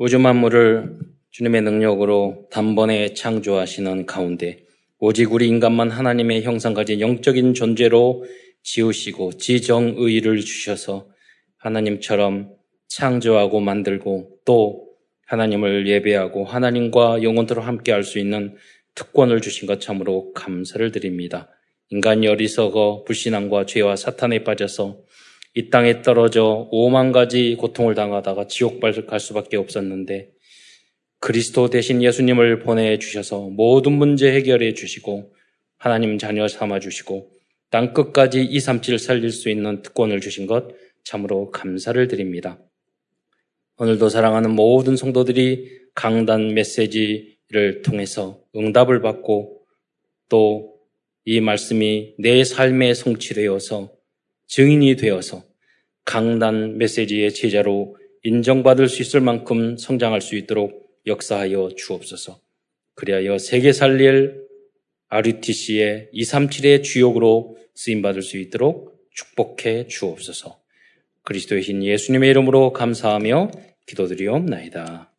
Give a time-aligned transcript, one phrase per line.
[0.00, 0.96] 우주 만물을
[1.32, 4.60] 주님의 능력으로 단번에 창조하시는 가운데
[5.00, 8.24] 오직 우리 인간만 하나님의 형상 가진 영적인 존재로
[8.62, 11.08] 지으시고 지정의를 주셔서
[11.56, 12.54] 하나님처럼
[12.86, 14.86] 창조하고 만들고 또
[15.26, 18.54] 하나님을 예배하고 하나님과 영원토록 함께 할 수 있는
[18.94, 21.48] 특권을 주신 것 참으로 감사를 드립니다.
[21.90, 25.07] 인간이 어리석어 불신앙과 죄와 사탄에 빠져서
[25.58, 30.30] 이 땅에 떨어져 오만 가지 고통을 당하다가 지옥발 갈 수밖에 없었는데
[31.18, 35.32] 그리스도 대신 예수님을 보내주셔서 모든 문제 해결해 주시고
[35.76, 37.32] 하나님 자녀 삼아 주시고
[37.70, 40.68] 땅 끝까지 2, 3, 7 살릴 수 있는 특권을 주신 것
[41.02, 42.60] 참으로 감사를 드립니다.
[43.78, 49.62] 오늘도 사랑하는 모든 성도들이 강단 메시지를 통해서 응답을 받고
[50.28, 50.78] 또
[51.30, 53.92] 이 말씀이 내 삶의 성취되어서
[54.46, 55.47] 증인이 되어서
[56.08, 57.94] 강단 메시지의 제자로
[58.24, 62.40] 인정받을 수 있을 만큼 성장할 수 있도록 역사하여 주옵소서.
[62.94, 64.42] 그리하여 세계 살릴
[65.08, 70.58] RUTC의 237의 주역으로 쓰임받을 수 있도록 축복해 주옵소서.
[71.24, 73.50] 그리스도의 신 예수님의 이름으로 감사하며
[73.86, 75.12] 기도드리옵나이다.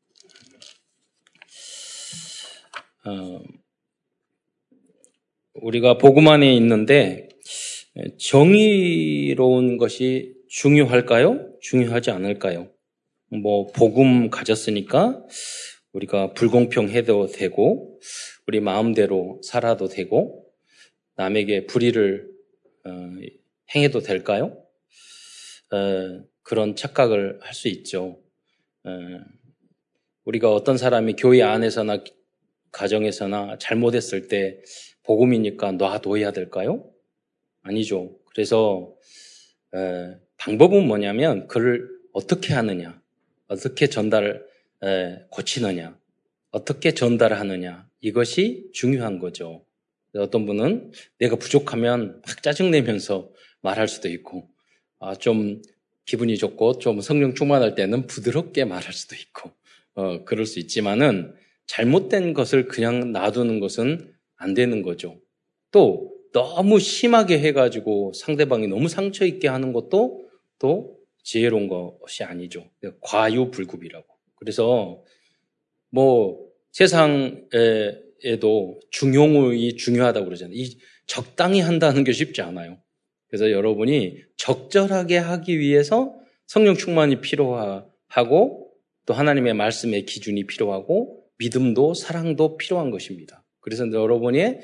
[3.06, 3.44] 어,
[5.54, 7.30] 우리가 복음 안에 있는데
[8.18, 11.54] 정의로운 것이 중요할까요?
[11.62, 12.70] 중요하지 않을까요?
[13.32, 15.24] 뭐 복음 가졌으니까
[15.94, 18.00] 우리가 불공평해도 되고
[18.48, 20.46] 우리 마음대로 살아도 되고
[21.16, 22.28] 남에게 불의를
[22.86, 22.92] 어,
[23.76, 24.64] 행해도 될까요?
[25.72, 28.20] 어, 그런 착각을 할 수 있죠.
[28.86, 28.92] 어,
[30.26, 32.04] 우리가 어떤 사람이 교회 안에서나
[32.72, 34.62] 가정에서나 잘못했을 때
[35.04, 36.90] 복음이니까 놔둬야 될까요?
[37.62, 38.18] 아니죠.
[38.32, 38.96] 그래서
[39.76, 43.00] 에, 방법은 뭐냐면 그를 어떻게 하느냐,
[43.48, 44.46] 어떻게 전달을
[44.84, 45.98] 에, 고치느냐,
[46.52, 49.66] 어떻게 전달하느냐 이것이 중요한 거죠.
[50.16, 53.30] 어떤 분은 내가 부족하면 막 짜증내면서
[53.62, 54.50] 말할 수도 있고,
[55.00, 55.62] 아, 좀
[56.06, 59.52] 기분이 좋고 좀 성령 충만할 때는 부드럽게 말할 수도 있고,
[59.94, 61.36] 어, 그럴 수 있지만은
[61.68, 65.20] 잘못된 것을 그냥 놔두는 것은 안 되는 거죠.
[65.72, 70.29] 또 너무 심하게 해가지고 상대방이 너무 상처 있게 하는 것도
[70.60, 72.70] 또 지혜로운 것이 아니죠.
[73.02, 74.06] 과유불급이라고.
[74.36, 75.04] 그래서
[75.90, 77.50] 뭐 세상에도
[78.92, 80.56] 중용이 중요하다고 그러잖아요.
[80.56, 80.78] 이
[81.08, 82.80] 적당히 한다는 게 쉽지 않아요.
[83.28, 86.16] 그래서 여러분이 적절하게 하기 위해서
[86.48, 88.74] 성령 충만이 필요하고
[89.06, 93.44] 또 하나님의 말씀의 기준이 필요하고 믿음도 사랑도 필요한 것입니다.
[93.60, 94.56] 그래서 여러분이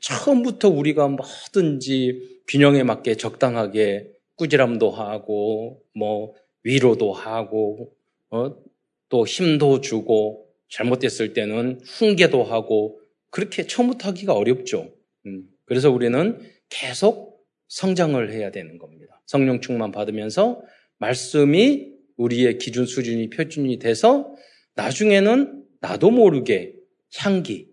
[0.00, 7.92] 처음부터 우리가 뭐든지 균형에 맞게 적당하게 꾸지람도 하고 뭐 위로도 하고
[8.30, 8.54] 어?
[9.08, 14.92] 또 힘도 주고 잘못됐을 때는 훈계도 하고 그렇게 처음부터 하기가 어렵죠.
[15.26, 15.44] 음.
[15.64, 19.22] 그래서 우리는 계속 성장을 해야 되는 겁니다.
[19.26, 20.62] 성령 충만 받으면서
[20.98, 24.34] 말씀이 우리의 기준 수준이 표준이 돼서
[24.74, 26.74] 나중에는 나도 모르게
[27.16, 27.68] 향기,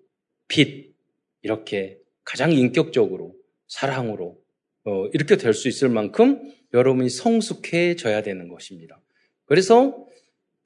[0.47, 0.93] 빛
[1.41, 3.35] 이렇게 가장 인격적으로
[3.67, 4.42] 사랑으로
[4.85, 8.99] 어, 이렇게 될 수 있을 만큼 여러분이 성숙해져야 되는 것입니다.
[9.45, 10.07] 그래서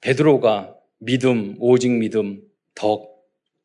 [0.00, 2.42] 베드로가 믿음, 오직 믿음,
[2.74, 3.18] 덕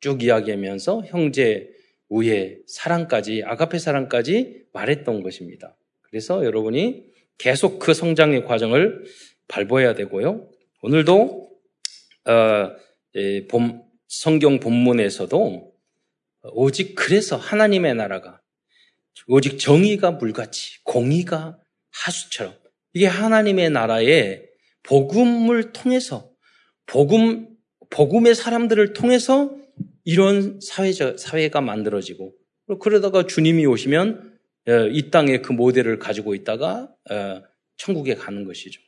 [0.03, 1.69] 쭉 이야기하면서 형제,
[2.09, 5.77] 우애, 사랑까지 아가페 사랑까지 말했던 것입니다.
[6.01, 7.05] 그래서 여러분이
[7.37, 9.05] 계속 그 성장의 과정을
[9.47, 10.49] 밟아야 되고요.
[10.81, 11.49] 오늘도
[12.25, 12.71] 어,
[13.47, 15.73] 본, 성경 본문에서도
[16.51, 18.41] 오직 그래서 하나님의 나라가
[19.27, 21.57] 오직 정의가 물같이 공의가
[21.91, 22.53] 하수처럼
[22.93, 24.49] 이게 하나님의 나라의
[24.83, 26.29] 복음을 통해서
[26.85, 27.47] 복음
[27.89, 29.55] 복음의 사람들을 통해서
[30.03, 32.33] 이런 사회적 사회가 만들어지고
[32.79, 34.33] 그러다가 주님이 오시면
[34.67, 37.41] 어, 이 땅에 그 모델을 가지고 있다가 어,
[37.77, 38.81] 천국에 가는 것이죠.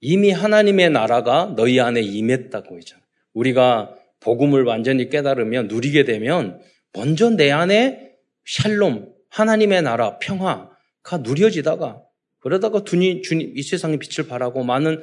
[0.00, 3.04] 이미 하나님의 나라가 너희 안에 임했다고 했잖아요.
[3.32, 6.60] 우리가 복음을 완전히 깨달으면 누리게 되면
[6.92, 8.12] 먼저 내 안에
[8.44, 12.02] 샬롬, 하나님의 나라, 평화가 누려지다가
[12.38, 15.02] 그러다가 주님, 주님 이 세상의 빛을 바라고 많은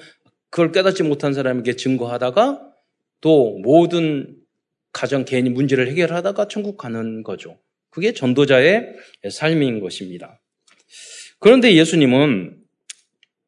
[0.50, 2.62] 그걸 깨닫지 못한 사람에게 증거하다가
[3.22, 4.36] 또 모든
[4.92, 7.60] 가정 개인이 문제를 해결하다가 천국 가는 거죠.
[7.92, 8.96] 그게 전도자의
[9.30, 10.42] 삶인 것입니다.
[11.38, 12.58] 그런데 예수님은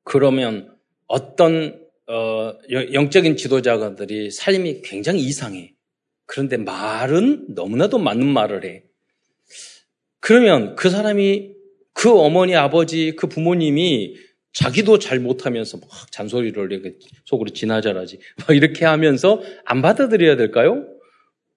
[0.04, 0.76] 그러면
[1.08, 5.74] 어떤 어, 영적인 지도자들이 삶이 굉장히 이상해.
[6.28, 8.84] 그런데 말은 너무나도 맞는 말을 해.
[10.26, 11.54] 그러면 그 사람이
[11.94, 14.16] 그 어머니, 아버지, 그 부모님이
[14.54, 18.18] 자기도 잘 못하면서 막 잔소리를 이렇게 속으로 지나자라지
[18.48, 20.88] 막 이렇게 하면서 안 받아들여야 될까요?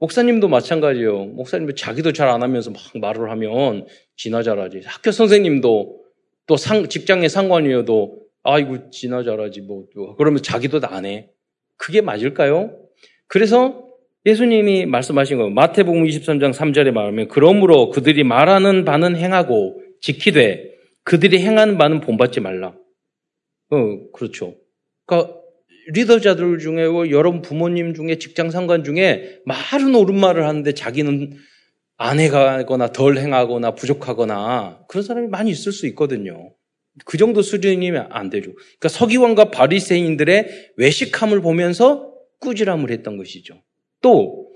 [0.00, 1.24] 목사님도 마찬가지예요.
[1.28, 3.86] 목사님도 자기도 잘 안 하면서 막 말을 하면
[4.16, 4.82] 지나자라지.
[4.84, 6.04] 학교 선생님도
[6.46, 9.86] 또 상, 직장의 상관이어도 아이고 지나자라지 뭐
[10.18, 11.30] 그러면 자기도 안 해.
[11.78, 12.78] 그게 맞을까요?
[13.28, 13.87] 그래서
[14.28, 20.70] 예수님이 말씀하신 거 마태복음 23장 3절에 말하면 그러므로 그들이 말하는 바는 행하고 지키되
[21.02, 22.74] 그들이 행하는 바는 본받지 말라.
[23.70, 24.54] 어, 그렇죠.
[25.06, 25.34] 그러니까
[25.94, 31.32] 리더자들 중에 뭐 여러분 부모님 중에 직장 상관 중에 말은 옳은 말을 하는데 자기는
[31.96, 36.52] 안 해가거나 덜 행하거나 부족하거나 그런 사람이 많이 있을 수 있거든요.
[37.06, 38.52] 그 정도 수준이면 안 되죠.
[38.52, 43.62] 그러니까 서기관과 바리새인들의 외식함을 보면서 꾸지람을 했던 것이죠.
[44.00, 44.48] 또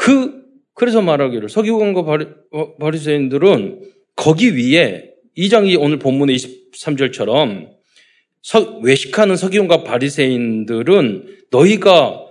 [0.00, 0.40] 그
[0.72, 3.82] 그래서 말하기를 서기관과 바리, 어, 바리새인들은
[4.16, 7.68] 거기 위에 이 장이 오늘 본문의 23절처럼
[8.40, 12.24] 서, 외식하는 서기관과 바리새인들은 너희가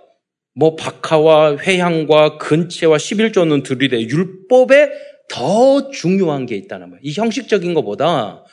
[0.55, 4.89] 뭐 박하와 회향과 근체와 11조는 들이대 율법에
[5.29, 6.99] 더 중요한 게 있다는 거예요.
[7.03, 8.43] 이 형식적인 것보다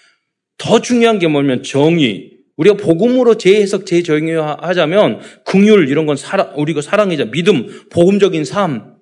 [0.59, 2.36] 더 중요한 게 뭐냐면 정의.
[2.57, 8.97] 우리가 복음으로 재해석, 재정의하자면 긍휼 이런 건 사랑, 우리가 사랑이자 믿음, 복음적인 삶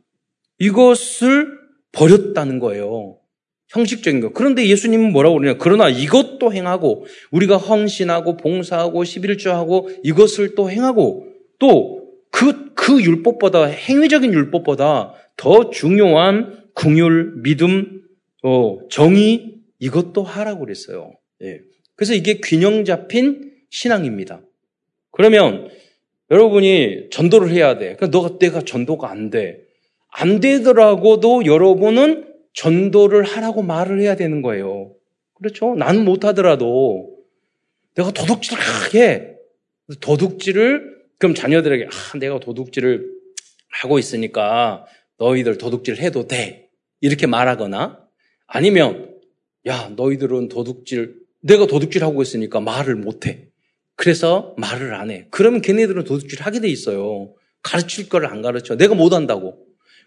[0.58, 1.48] 이것을
[1.92, 3.18] 버렸다는 거예요.
[3.68, 4.32] 형식적인 거.
[4.32, 5.58] 그런데 예수님은 뭐라고 그러냐?
[5.58, 11.26] 그러나 이것도 행하고 우리가 헌신하고 봉사하고 11조하고 이것을 또 행하고
[11.58, 18.02] 또 그, 그 율법보다 행위적인 율법보다 더 중요한 궁율, 믿음,
[18.42, 21.12] 어, 정의 이것도 하라고 그랬어요.
[21.42, 21.60] 예.
[21.96, 24.41] 그래서 이게 균형 잡힌 신앙입니다.
[25.11, 25.69] 그러면
[26.31, 27.96] 여러분이 전도를 해야 돼.
[27.96, 29.64] 그러니까 너가 내가 전도가 안 돼.
[30.08, 34.94] 안 되더라고도 여러분은 전도를 하라고 말을 해야 되는 거예요.
[35.35, 35.75] 그렇죠?
[35.75, 37.17] 나는 못 하더라도
[37.94, 38.62] 내가 도둑질을
[38.94, 39.35] 해.
[40.00, 43.11] 도둑질을 그럼 자녀들에게 아, 내가 도둑질을
[43.70, 44.87] 하고 있으니까
[45.19, 46.70] 너희들 도둑질 해도 돼.
[47.00, 48.00] 이렇게 말하거나
[48.47, 49.14] 아니면
[49.67, 53.46] 야, 너희들은 도둑질 내가 도둑질하고 있으니까 말을 못 해.
[53.96, 55.26] 그래서 말을 안 해.
[55.31, 57.35] 그러면 걔네들은 도둑질 하게 돼 있어요.
[57.62, 58.76] 가르칠 거를 안 가르쳐.
[58.76, 59.58] 내가 못 한다고.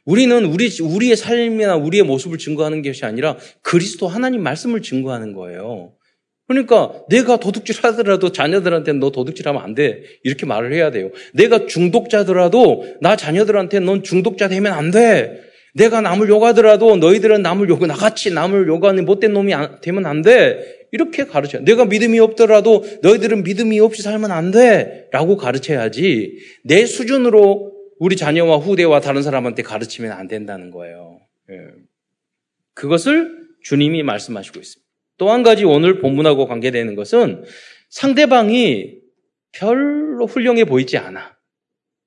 [0.06, 5.94] 우리는 우리, 우리의 삶이나 우리의 모습을 증거하는 것이 아니라 그리스도 하나님 말씀을 증거하는 거예요.
[6.48, 10.02] 그러니까 내가 도둑질 하더라도 자녀들한테는 너 도둑질 하면 안 돼.
[10.24, 11.12] 이렇게 말을 해야 돼요.
[11.34, 15.42] 내가 중독자더라도 나 자녀들한테 넌 중독자 되면 안 돼.
[15.76, 20.77] 내가 남을 욕하더라도 너희들은 남을 욕, 나같이 남을 욕하는 못된 놈이 되면 안 돼.
[20.98, 21.64] 이렇게 가르쳐요.
[21.64, 25.08] 내가 믿음이 없더라도 너희들은 믿음이 없이 살면 안 돼.
[25.12, 31.20] 라고 가르쳐야지 내 수준으로 우리 자녀와 후대와 다른 사람한테 가르치면 안 된다는 거예요.
[31.52, 31.56] 예.
[32.74, 34.88] 그것을 주님이 말씀하시고 있습니다.
[35.18, 37.44] 또 한 가지 오늘 본문하고 관계되는 것은
[37.90, 39.00] 상대방이
[39.52, 41.38] 별로 훌륭해 보이지 않아.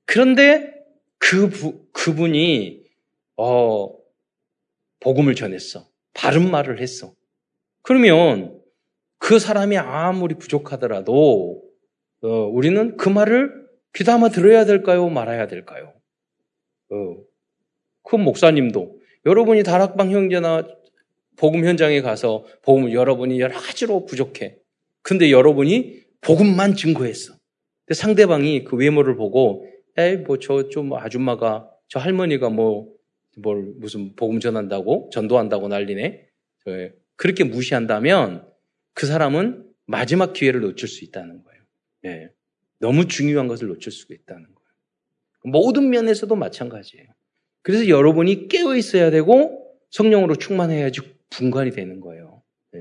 [0.05, 0.73] 그런데
[1.19, 2.83] 그 부, 그분이
[3.37, 3.89] 어
[5.01, 5.89] 복음을 전했어.
[6.15, 7.15] 바른 말을 했어.
[7.83, 8.60] 그러면
[9.21, 11.63] 그 사람이 아무리 부족하더라도
[12.23, 13.53] 어, 우리는 그 말을
[13.95, 15.09] 귀담아 들어야 될까요?
[15.09, 15.93] 말아야 될까요?
[16.91, 17.17] 어,
[18.03, 20.67] 그 목사님도 여러분이 다락방 형제나
[21.37, 24.57] 복음 현장에 가서 복음 여러분이 여러 가지로 부족해.
[25.03, 27.35] 근데 여러분이 복음만 증거했어.
[27.87, 29.67] 근데 상대방이 그 외모를 보고
[29.99, 32.89] 에이 뭐 저 좀 아줌마가 저 할머니가 뭐
[33.39, 36.27] 뭘 무슨 복음 전한다고 전도한다고 난리네.
[37.17, 38.50] 그렇게 무시한다면
[38.95, 41.63] 그 사람은 마지막 기회를 놓칠 수 있다는 거예요.
[42.03, 42.29] 네.
[42.79, 44.59] 너무 중요한 것을 놓칠 수가 있다는 거예요.
[45.45, 47.07] 모든 면에서도 마찬가지예요.
[47.63, 52.43] 그래서 여러분이 깨어 있어야 되고 성령으로 충만해야지 분간이 되는 거예요.
[52.73, 52.81] 네.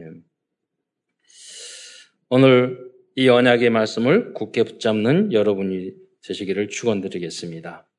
[2.29, 2.77] 오늘
[3.15, 5.91] 이 언약의 말씀을 굳게 붙잡는 여러분이
[6.23, 7.89] 되시기를 축원드리겠습니다.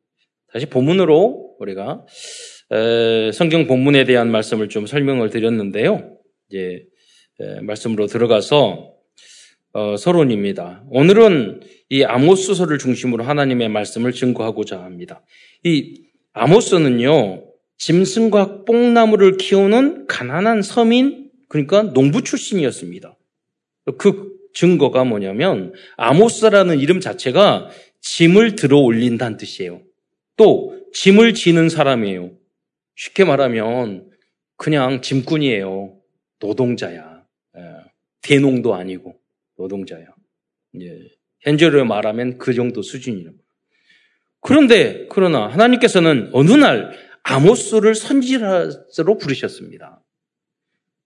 [0.52, 2.07] 다시 본문으로 우리가
[3.35, 6.19] 성경 본문에 대한 말씀을 좀 설명을 드렸는데요.
[6.49, 6.87] 이제
[7.63, 8.95] 말씀으로 들어가서
[9.73, 10.85] 어, 서론입니다.
[10.91, 15.23] 오늘은 이 아모스서를 중심으로 하나님의 말씀을 증거하고자 합니다.
[15.65, 17.45] 이 아모스는요,
[17.79, 23.17] 짐승과 뽕나무를 키우는 가난한 서민, 그러니까 농부 출신이었습니다.
[23.97, 27.71] 그 증거가 뭐냐면, 아모스라는 이름 자체가
[28.01, 29.83] 짐을 들어 올린다는 뜻이에요.
[30.37, 32.33] 또, 짐을 지는 사람이에요.
[32.97, 34.11] 쉽게 말하면,
[34.57, 35.97] 그냥 짐꾼이에요.
[36.41, 37.20] 노동자야.
[38.25, 38.29] 예.
[38.29, 39.19] 대농도 아니고.
[39.57, 40.07] 노동자야.
[40.81, 40.99] 예.
[41.41, 43.37] 현재로 말하면 그 정도 수준이라고.
[44.41, 50.03] 그런데 그러나 하나님께서는 어느 날 아모스를 선지자로 부르셨습니다.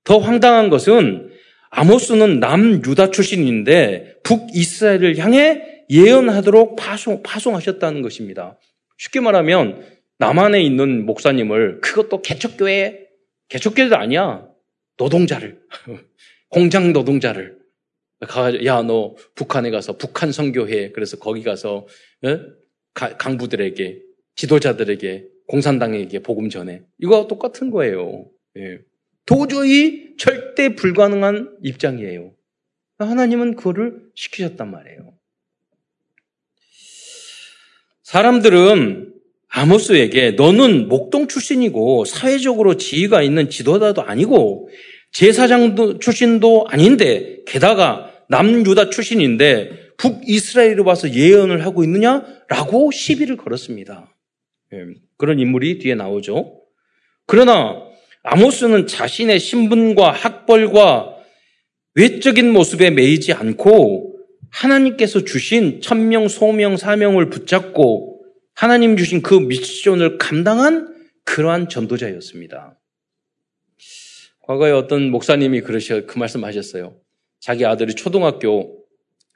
[0.04, 1.30] 더 황당한 것은
[1.71, 8.59] 아모스는 남 유다 출신인데 북 이스라엘을 향해 예언하도록 파송, 파송하셨다는 것입니다.
[8.97, 9.85] 쉽게 말하면
[10.18, 13.09] 남한에 있는 목사님을 그것도 개척교회,
[13.49, 14.47] 개척교회도 아니야.
[14.97, 15.61] 노동자를,
[16.54, 17.58] 공장 노동자를
[18.64, 21.88] 야 너 북한에 가서 북한 선교회 그래서 거기 가서
[22.25, 22.38] 에?
[22.94, 24.00] 강부들에게
[24.37, 28.30] 지도자들에게 공산당에게 복음 전해 이거 똑같은 거예요.
[28.56, 28.78] 예.
[29.26, 32.32] 도저히 절대 불가능한 입장이에요.
[32.99, 35.12] 하나님은 그거를 시키셨단 말이에요.
[38.04, 39.12] 사람들은
[39.49, 44.68] 아모스에게 너는 목동 출신이고 사회적으로 지위가 있는 지도자도 아니고
[45.14, 54.12] 제사장 출신도 아닌데 게다가 남유다 출신인데 북이스라엘에 와서 예언을 하고 있느냐라고 시비를 걸었습니다.
[54.73, 54.78] 예,
[55.16, 56.61] 그런 인물이 뒤에 나오죠.
[57.26, 57.80] 그러나
[58.25, 61.14] 아모스는 자신의 신분과 학벌과
[61.94, 64.16] 외적인 모습에 매이지 않고
[64.50, 70.92] 하나님께서 주신 천명, 소명, 사명을 붙잡고 하나님 주신 그 미션을 감당한
[71.25, 72.80] 그러한 전도자였습니다.
[74.46, 76.96] 과거에 어떤 목사님이 그러셔 그 말씀하셨어요.
[77.40, 78.84] 자기 아들이 초등학교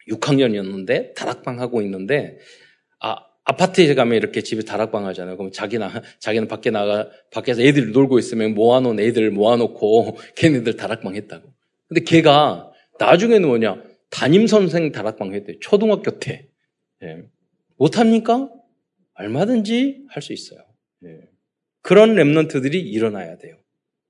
[0.09, 2.39] 6학년이었는데 다락방 하고 있는데
[3.01, 5.37] 아 아파트에 가면 이렇게 집에 다락방 하잖아요.
[5.37, 11.15] 그럼 자기 나 자기는 밖에 나가 밖에서 애들 놀고 있으면 모아놓은 애들 모아놓고 걔네들 다락방
[11.15, 11.53] 했다고.
[11.89, 15.59] 근데 걔가 나중에는 뭐냐 담임 선생 다락방 했대.
[15.61, 16.49] 초등학교 때
[17.03, 17.23] 예.
[17.77, 18.51] 못합니까?
[19.15, 20.61] 얼마든지 할 수 있어요.
[21.05, 21.21] 예.
[21.83, 23.57] 그런 랩런트들이 일어나야 돼요.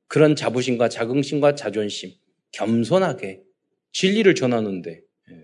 [0.09, 2.13] 그런 자부심과 자긍심과 자존심,
[2.53, 3.43] 겸손하게
[3.93, 5.01] 진리를 전하는데
[5.31, 5.35] 예.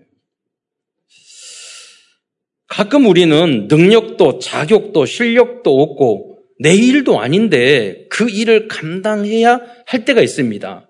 [2.67, 10.89] 가끔 우리는 능력도 자격도 실력도 없고 내 일도 아닌데 그 일을 감당해야 할 때가 있습니다.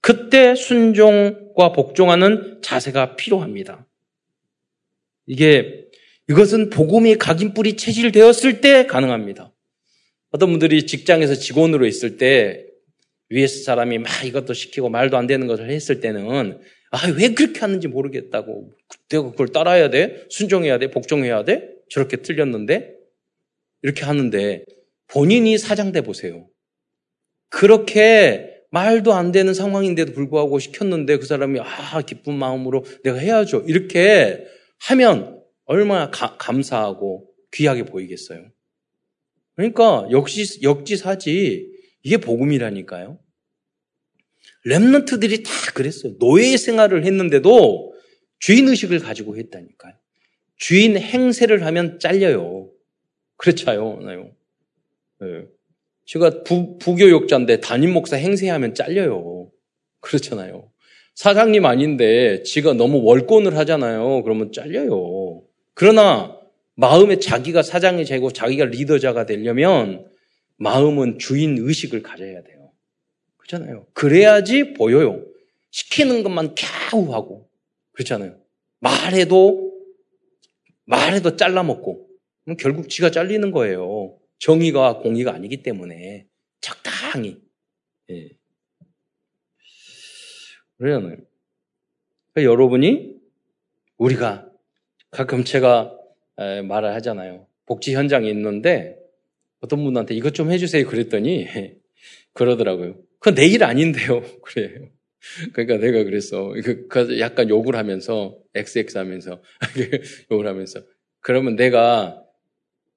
[0.00, 3.86] 그때 순종과 복종하는 자세가 필요합니다.
[5.26, 5.86] 이게
[6.28, 9.52] 이것은 복음이 각인뿌리 체질되었을 때 가능합니다.
[10.30, 12.66] 어떤 분들이 직장에서 직원으로 있을 때
[13.28, 16.60] 위에서 사람이 막 이것도 시키고 말도 안 되는 것을 했을 때는
[16.92, 18.72] 아, 왜 그렇게 하는지 모르겠다고.
[19.08, 20.24] 내가 그걸 따라야 돼?
[20.30, 20.90] 순종해야 돼?
[20.90, 21.68] 복종해야 돼?
[21.90, 22.94] 저렇게 틀렸는데?
[23.82, 24.64] 이렇게 하는데
[25.08, 26.48] 본인이 사장돼 보세요.
[27.48, 33.64] 그렇게 말도 안 되는 상황인데도 불구하고 시켰는데 그 사람이 아, 기쁜 마음으로 내가 해야죠.
[33.66, 34.44] 이렇게
[34.80, 38.50] 하면 얼마나 가, 감사하고 귀하게 보이겠어요.
[39.54, 41.75] 그러니까 역시 역지사지
[42.06, 43.18] 이게 복음이라니까요.
[44.64, 46.16] 랩런트들이 다 그랬어요.
[46.18, 47.94] 노예 생활을 했는데도
[48.38, 49.92] 주인 의식을 가지고 했다니까요.
[50.54, 52.70] 주인 행세를 하면 잘려요.
[53.38, 54.30] 그렇잖아요.
[55.20, 55.26] 네.
[56.04, 59.50] 제가 부, 부교육자인데 담임 목사 행세하면 잘려요.
[59.98, 60.70] 그렇잖아요.
[61.16, 64.22] 사장님 아닌데 지가 너무 월권을 하잖아요.
[64.22, 65.42] 그러면 잘려요.
[65.74, 66.38] 그러나
[66.76, 70.06] 마음에 자기가 사장이 되고 자기가 리더자가 되려면
[70.56, 72.72] 마음은 주인 의식을 가져야 돼요.
[73.36, 73.86] 그렇잖아요.
[73.92, 75.24] 그래야지 보여요.
[75.70, 77.50] 시키는 것만 캬우 하고
[77.92, 78.40] 그렇잖아요.
[78.80, 79.72] 말해도
[80.84, 82.08] 말해도 잘라먹고
[82.58, 84.18] 결국 지가 잘리는 거예요.
[84.38, 86.26] 정의가 공의가 아니기 때문에
[86.60, 87.42] 적당히.
[88.10, 88.30] 예.
[90.78, 91.16] 그러잖아요.
[92.32, 93.16] 그러니까 여러분이
[93.96, 94.48] 우리가
[95.10, 95.96] 가끔 제가
[96.36, 97.46] 말을 하잖아요.
[97.64, 98.98] 복지 현장에 있는데
[99.60, 101.46] 어떤 분한테 이것 좀 해주세요 그랬더니
[102.34, 102.96] 그러더라고요.
[103.18, 104.22] 그건 내 일 아닌데요.
[104.42, 104.88] 그래요.
[105.52, 106.52] 그러니까 내가 그랬어.
[106.88, 109.42] 그 약간 욕을 하면서, XX 하면서,
[110.30, 110.80] 욕을 하면서.
[111.20, 112.22] 그러면 내가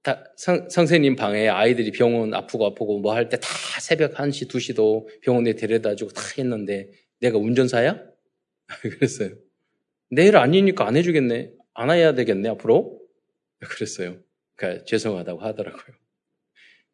[0.04, 3.48] 다, 선, 선생님 방에 아이들이 병원 아프고 아프고 뭐 할 때 다
[3.82, 6.90] 새벽 1시, 2시도 병원에 데려다 주고 다 했는데
[7.20, 8.00] 내가 운전사야?
[8.82, 9.32] 그랬어요.
[10.12, 11.52] 내일 아니니까 안 해주겠네.
[11.74, 13.00] 안 해야 되겠네, 앞으로?
[13.60, 14.18] 그랬어요.
[14.56, 15.96] 그러니까 죄송하다고 하더라고요.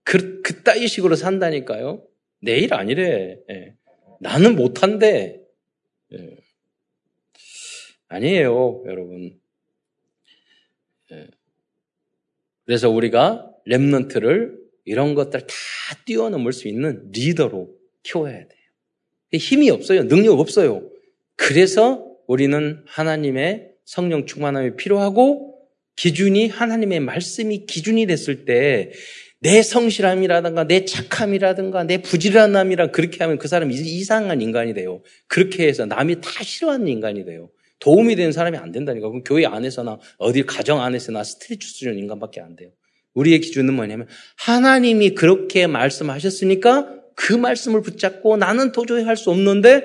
[0.06, 2.06] 그, 그따위 식으로 산다니까요.
[2.42, 3.40] 내일 아니래.
[3.50, 3.74] 예.
[4.22, 5.42] 나는 못한대.
[6.14, 6.38] 예.
[8.08, 9.38] 아니에요, 여러분.
[11.12, 11.28] 예.
[12.66, 15.56] 그래서 우리가 랩런트를 이런 것들 다
[16.06, 18.62] 뛰어넘을 수 있는 리더로 키워야 돼요.
[19.34, 20.08] 힘이 없어요.
[20.08, 20.88] 능력 없어요.
[21.36, 25.56] 그래서 우리는 하나님의 성령 충만함이 필요하고
[25.96, 28.92] 기준이 하나님의 말씀이 기준이 됐을 때
[29.46, 35.04] 내 성실함이라든가 내 착함이라든가 내 부지런함이라 그렇게 하면 그 사람이 이상한 인간이 돼요.
[35.28, 37.52] 그렇게 해서 남이 다 싫어하는 인간이 돼요.
[37.80, 39.08] 도움이 되는 사람이 안 된다니까.
[39.08, 42.72] 그럼 교회 안에서나 어디 가정 안에서나 스트레치 수준 인간밖에 안 돼요.
[43.14, 49.84] 우리의 기준은 뭐냐면 하나님이 그렇게 말씀하셨으니까 그 말씀을 붙잡고 나는 도저히 할 수 없는데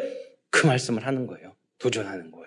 [0.49, 1.55] 그 말씀을 하는 거예요.
[1.79, 2.40] 도전하는 거예요.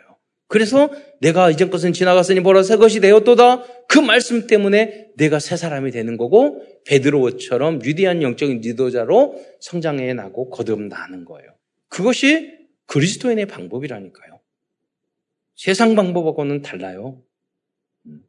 [0.48, 3.64] 그래서 내가 이전 것은 지나갔으니 보라 새 것이 되었도다.
[3.88, 11.26] 그 말씀 때문에 내가 새 사람이 되는 거고 베드로처럼 위대한 영적인 리더자로 성장해 나고 거듭나는
[11.26, 11.50] 거예요.
[11.90, 12.52] 그것이
[12.88, 14.40] 그리스도인의 방법이라니까요.
[15.56, 17.22] 세상 방법하고는 달라요.
[18.06, 18.22] 음.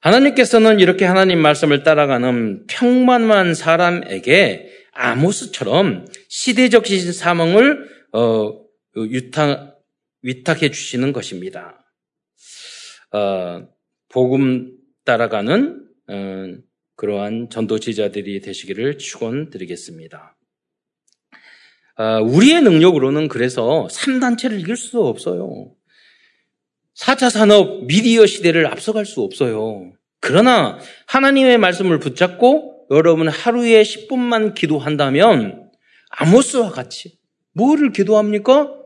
[0.00, 8.64] 하나님께서는 이렇게 하나님 말씀을 따라가는 평만한 사람에게 아모스처럼 시대적인 사명을 어,
[8.96, 9.79] 유탁,
[10.22, 11.84] 위탁해 주시는 것입니다.
[13.12, 13.66] 어,
[14.08, 16.14] 복음 따라가는 어,
[16.96, 20.36] 그러한 전도지자들이 되시기를 축원드리겠습니다.
[21.96, 25.74] 어, 우리의 능력으로는 그래서 3단체를 이길 수 없어요.
[26.94, 29.92] 4차 산업 미디어 시대를 앞서갈 수 없어요.
[30.20, 35.70] 그러나 하나님의 말씀을 붙잡고 여러분 하루에 10분만 기도한다면
[36.10, 37.18] 아모스와 같이
[37.52, 38.79] 뭐를 기도합니까?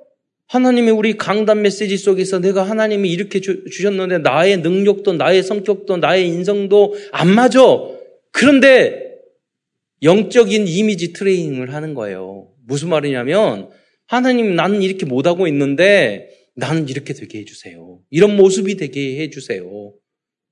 [0.55, 6.29] 하나님이 우리 강단 메시지 속에서 내가 하나님이 이렇게 주, 셨는데 나의 능력도 나의 성격도 나의
[6.29, 7.61] 인성도 안 맞아.
[8.31, 9.19] 그런데
[10.05, 12.53] 영적인 이미지 트레이닝을 하는 거예요.
[12.69, 13.69] 무슨 말이냐면
[14.07, 17.99] 하나님 나는 이렇게 못하고 있는데 나는 이렇게 되게 해주세요.
[18.11, 19.93] 이런 모습이 되게 해주세요.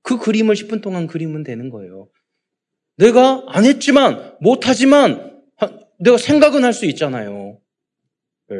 [0.01, 2.09] 그 그림을 10분 동안 그리면 되는 거예요.
[2.97, 5.41] 내가 안 했지만, 못하지만,
[5.97, 7.57] 내가 생각은 할 수 있잖아요.
[8.49, 8.55] 네.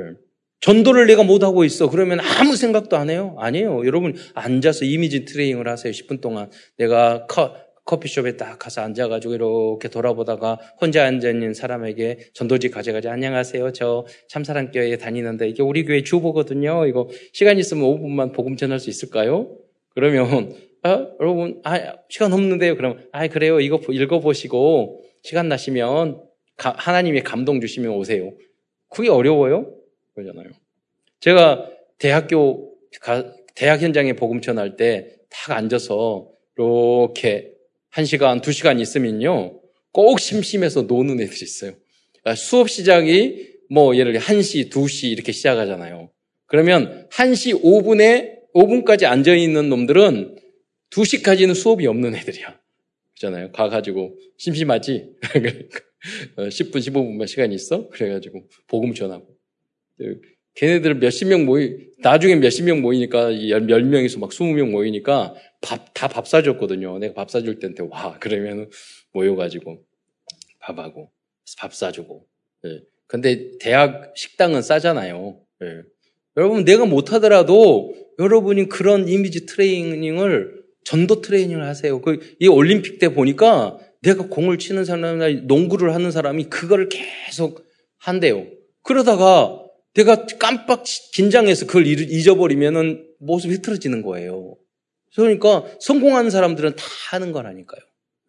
[0.63, 1.89] 전도를 내가 못하고 있어.
[1.89, 3.35] 그러면 아무 생각도 안 해요?
[3.37, 3.85] 아니에요.
[3.85, 5.91] 여러분, 앉아서 이미지 트레이닝을 하세요.
[5.91, 6.49] 10분 동안.
[6.77, 7.53] 내가 커,
[7.83, 13.73] 커피숍에 딱 가서 앉아가지고 이렇게 돌아보다가 혼자 앉아있는 사람에게 전도지 가져가지 안녕하세요.
[13.73, 16.87] 저 참사랑교회에 다니는데 이게 우리 교회 주보거든요.
[16.87, 19.57] 이거 시간 있으면 5분만 복음 전할 수 있을까요?
[19.89, 22.77] 그러면 아, 여러분 아, 시간 없는데요.
[22.77, 23.59] 그럼 아 그래요.
[23.59, 26.21] 이거 읽어보시고 시간 나시면
[26.55, 28.31] 가, 하나님이 감동 주시면 오세요.
[28.89, 29.82] 그게 어려워요?
[30.15, 30.49] 그러잖아요.
[31.19, 37.51] 제가 대학교 가, 대학 현장에 복음 전할 때 딱 앉아서 이렇게
[37.89, 39.59] 한 시간, 두 시간 있으면요.
[39.91, 41.73] 꼭 심심해서 노는 애들이 있어요.
[42.21, 46.11] 그러니까 수업 시작이 뭐 예를 들어 1시, 2시 이렇게 시작하잖아요.
[46.45, 50.37] 그러면 1시 5분에 5분까지 앉아 있는 놈들은
[50.91, 52.59] 2시까지는 수업이 없는 애들이야.
[53.19, 53.51] 그렇잖아요.
[53.51, 55.15] 가 가지고 심심하지?
[55.21, 55.71] 10분,
[56.35, 57.89] 그러니까 15분만 시간이 있어?
[57.89, 59.27] 그래 가지고 복음 전하고.
[60.55, 65.33] 걔네들 몇십 명 모이, 나중에 몇십 명 모이니까, 열, 열 명에서 막 스무 명 모이니까
[65.61, 66.99] 밥, 다 밥 사줬거든요.
[66.99, 68.69] 내가 밥 사줄 때한테 와, 그러면
[69.13, 69.81] 모여가지고
[70.59, 71.11] 밥하고,
[71.57, 72.27] 밥 사주고.
[72.65, 72.81] 예.
[73.07, 75.39] 근데 대학 식당은 싸잖아요.
[75.63, 75.81] 예.
[76.37, 82.01] 여러분, 내가 못하더라도 여러분이 그런 이미지 트레이닝을 전도 트레이닝을 하세요.
[82.01, 87.65] 그, 이 올림픽 때 보니까 내가 공을 치는 사람이나 농구를 하는 사람이 그거를 계속
[87.97, 88.45] 한대요.
[88.81, 89.62] 그러다가
[89.93, 94.57] 내가 깜빡 긴장해서 그걸 잊어버리면은 모습이 흐트러지는 거예요.
[95.15, 97.81] 그러니까 성공한 사람들은 다 하는 거라니까요.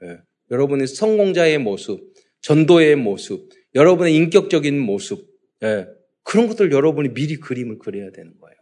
[0.05, 0.19] 예.
[0.51, 5.27] 여러분의 성공자의 모습, 전도의 모습, 여러분의 인격적인 모습,
[5.63, 5.87] 예.
[6.23, 8.57] 그런 것들 여러분이 미리 그림을 그려야 되는 거예요.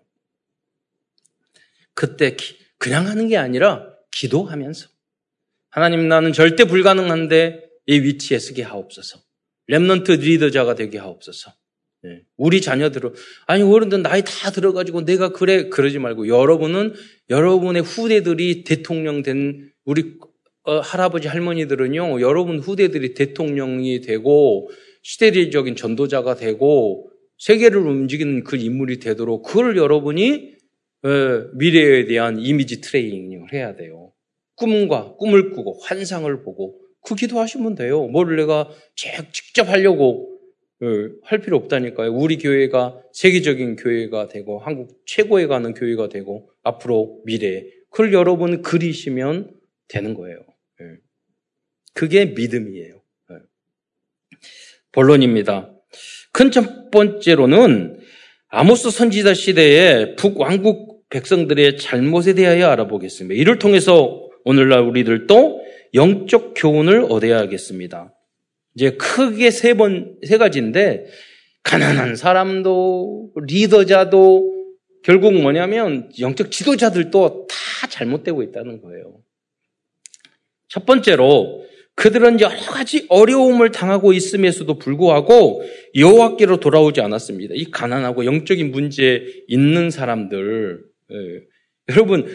[1.94, 4.88] 그때 기, 그냥 하는 게 아니라 기도하면서
[5.70, 9.20] 하나님 나는 절대 불가능한데 이 위치에 서게 하옵소서.
[9.68, 11.52] Remnant 리더자가 되게 하옵소서.
[12.04, 12.22] 네.
[12.36, 13.12] 우리 자녀들은
[13.46, 16.94] 아니 어른들 나이 다 들어가지고 내가 그래 그러지 말고 여러분은
[17.30, 20.14] 여러분의 후대들이 대통령 된 우리
[20.64, 24.68] 어, 할아버지 할머니들은요 여러분 후대들이 대통령이 되고
[25.02, 30.54] 시대적인 전도자가 되고 세계를 움직이는 그 인물이 되도록 그걸 여러분이
[31.04, 31.08] 어,
[31.54, 34.12] 미래에 대한 이미지 트레이닝을 해야 돼요.
[34.56, 38.06] 꿈과 꿈을 꾸고 환상을 보고 그 기도하시면 돼요.
[38.06, 38.68] 뭘 내가
[39.32, 40.41] 직접 하려고 그,
[41.22, 42.12] 할 필요 없다니까요.
[42.12, 49.52] 우리 교회가 세계적인 교회가 되고 한국 최고에 가는 교회가 되고 앞으로 미래에 그걸 여러분 그리시면
[49.88, 50.38] 되는 거예요.
[50.80, 50.86] 예.
[51.94, 53.02] 그게 믿음이에요.
[53.30, 53.36] 예.
[54.92, 55.72] 본론입니다.
[56.32, 58.00] 큰 첫 번째로는
[58.48, 63.38] 아모스 선지자 시대의 북왕국 백성들의 잘못에 대하여 알아보겠습니다.
[63.40, 65.62] 이를 통해서 오늘날 우리들도
[65.94, 68.14] 영적 교훈을 얻어야겠습니다.
[68.74, 71.06] 이제 크게 세 번, 세 가지인데,
[71.62, 74.52] 가난한 사람도, 리더자도,
[75.04, 79.18] 결국 뭐냐면, 영적 지도자들도 다 잘못되고 있다는 거예요.
[80.68, 81.62] 첫 번째로,
[81.94, 85.62] 그들은 여러 가지 어려움을 당하고 있음에서도 불구하고
[85.94, 87.54] 여호와께로 돌아오지 않았습니다.
[87.54, 90.82] 이 가난하고 영적인 문제 있는 사람들,
[91.12, 91.42] 예.
[91.90, 92.26] 여러분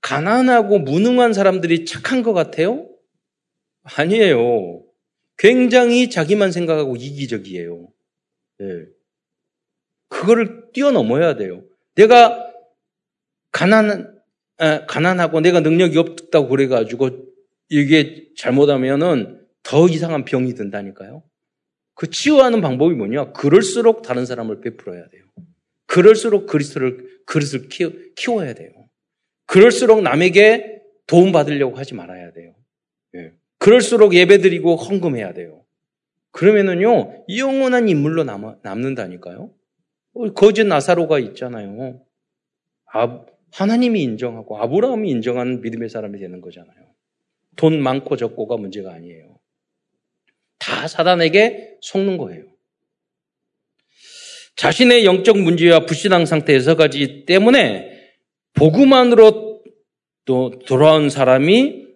[0.00, 2.88] 가난하고 무능한 사람들이 착한 것 같아요?
[3.82, 4.82] 아니에요.
[5.42, 7.88] 굉장히 자기만 생각하고 이기적이에요.
[8.58, 8.66] 네.
[10.08, 11.64] 그거를 뛰어넘어야 돼요.
[11.96, 12.48] 내가
[13.50, 14.22] 가난,
[14.60, 17.26] 에, 가난하고 내가 능력이 없다고 그래가지고
[17.70, 21.24] 이게 잘못하면은 더 이상한 병이 든다니까요.
[21.94, 23.32] 그 치유하는 방법이 뭐냐?
[23.32, 25.24] 그럴수록 다른 사람을 베풀어야 돼요.
[25.86, 27.68] 그럴수록 그리스도를, 그릇을
[28.14, 28.70] 키워, 야 돼요.
[29.46, 32.54] 그럴수록 남에게 도움받으려고 하지 말아야 돼요.
[33.16, 33.32] 예.
[33.62, 35.64] 그럴수록 예배드리고 헌금해야 돼요.
[36.32, 39.52] 그러면은요, 영원한 인물로 남, 남는다니까요.
[40.34, 42.02] 거짓 나사로가 있잖아요.
[42.92, 46.88] 아, 하나님이 인정하고 아브라함이 인정하는 믿음의 사람이 되는 거잖아요.
[47.54, 49.38] 돈 많고 적고가 문제가 아니에요.
[50.58, 52.46] 다 사단에게 속는 거예요.
[54.56, 57.92] 자신의 영적 문제와 불신앙 상태 여섯 가지 때문에
[58.54, 59.62] 복음 안으로
[60.24, 61.86] 또 돌아온 사람이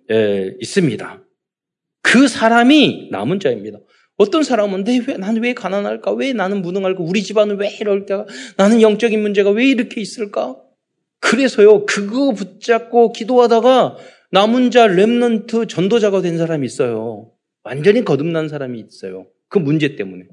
[0.61, 1.26] 있습니다.
[2.07, 3.81] 그 사람이 남은 자입니다.
[4.16, 5.01] 어떤 사람은 내
[5.40, 6.12] 왜, 가난할까?
[6.12, 7.03] 왜 나는 무능할까?
[7.03, 8.27] 우리 집안은 왜 이럴까?
[8.57, 10.57] 나는 영적인 문제가 왜 이렇게 있을까?
[11.19, 13.97] 그래서요, 그거 붙잡고 기도하다가
[14.31, 17.33] 남은 자 랩런트 전도자가 된 사람이 있어요.
[17.64, 19.27] 완전히 거듭난 사람이 있어요.
[19.49, 20.27] 그 문제 때문에.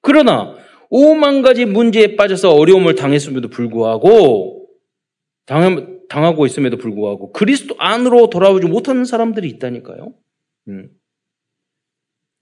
[0.00, 0.54] 그러나
[0.92, 4.68] 5만 가지 문제에 빠져서 어려움을 당했음에도 불구하고
[5.46, 10.14] 당, 당하고 있음에도 불구하고 그리스도 안으로 돌아오지 못하는 사람들이 있다니까요.
[10.68, 10.90] 음.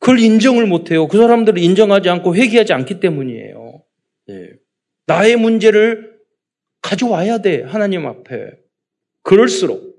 [0.06, 1.08] 그걸 인정을 못해요.
[1.08, 3.82] 그 사람들을 인정하지 않고 회개하지 않기 때문이에요.
[4.28, 4.52] 네.
[5.06, 6.16] 나의 문제를
[6.80, 7.62] 가져와야 돼.
[7.64, 8.52] 하나님 앞에.
[9.22, 9.96] 그럴수록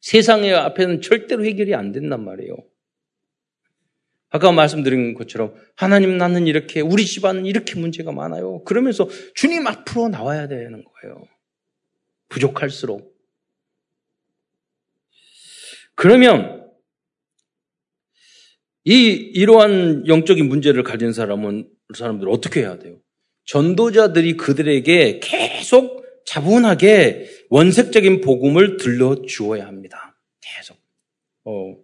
[0.00, 2.56] 세상의 앞에는 절대로 해결이 안 된단 말이에요.
[4.30, 8.64] 아까 말씀드린 것처럼 하나님 나는 이렇게 우리 집안은 이렇게 문제가 많아요.
[8.64, 11.24] 그러면서 주님 앞으로 나와야 되는 거예요.
[12.30, 13.14] 부족할수록.
[15.94, 16.59] 그러면
[18.90, 22.96] 이 이러한 영적인 문제를 가진 사람은 사람들 어떻게 해야 돼요?
[23.44, 30.20] 전도자들이 그들에게 계속 차분하게 원색적인 복음을 들려 주어야 합니다.
[30.40, 30.76] 계속.
[31.44, 31.76] 어,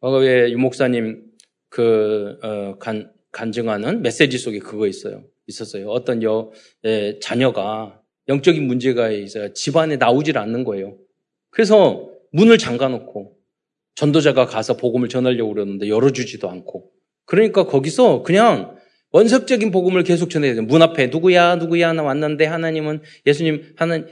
[0.00, 1.24] 과거에 유목사님
[1.70, 5.24] 그, 어, 간, 간증하는 메시지 속에 그거 있어요.
[5.46, 5.88] 있었어요.
[5.88, 6.50] 어떤 여,
[6.84, 9.54] 예, 자녀가 영적인 문제가 있어요.
[9.54, 10.98] 집안에 나오질 않는 거예요.
[11.48, 13.39] 그래서 문을 잠가 놓고
[14.00, 16.90] 전도자가 가서 복음을 전하려고 그러는데 열어주지도 않고.
[17.26, 18.76] 그러니까 거기서 그냥
[19.12, 20.62] 원석적인 복음을 계속 전해야 돼요.
[20.62, 24.02] 문 앞에 누구야, 누구야, 나 왔는데 하나님은 예수님, 하나,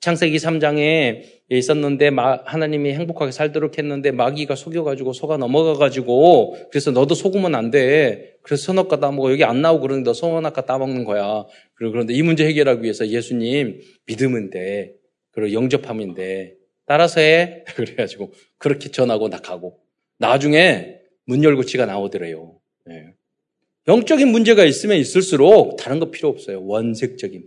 [0.00, 2.10] 창세기 3장에 있었는데
[2.44, 8.34] 하나님이 행복하게 살도록 했는데 마귀가 속여가지고 속아 넘어가가지고 그래서 너도 속으면 안 돼.
[8.42, 11.46] 그래서 선악과 따먹어 여기 안 나오고 그러는데 너 선악과 따먹는 거야.
[11.76, 13.80] 그리고 그런데 이 문제 해결하기 위해서 예수님
[14.50, 14.92] 돼.
[15.30, 15.54] 그리고
[16.14, 16.61] 돼.
[16.86, 17.64] 따라서 해.
[17.76, 19.78] 그래가지고 그렇게 전하고 나가고
[20.18, 22.58] 나중에 문 열고 지가 나오더래요.
[22.86, 23.14] 네.
[23.88, 26.64] 영적인 문제가 있으면 있을수록 다른 거 필요 없어요.
[26.64, 27.46] 원색적인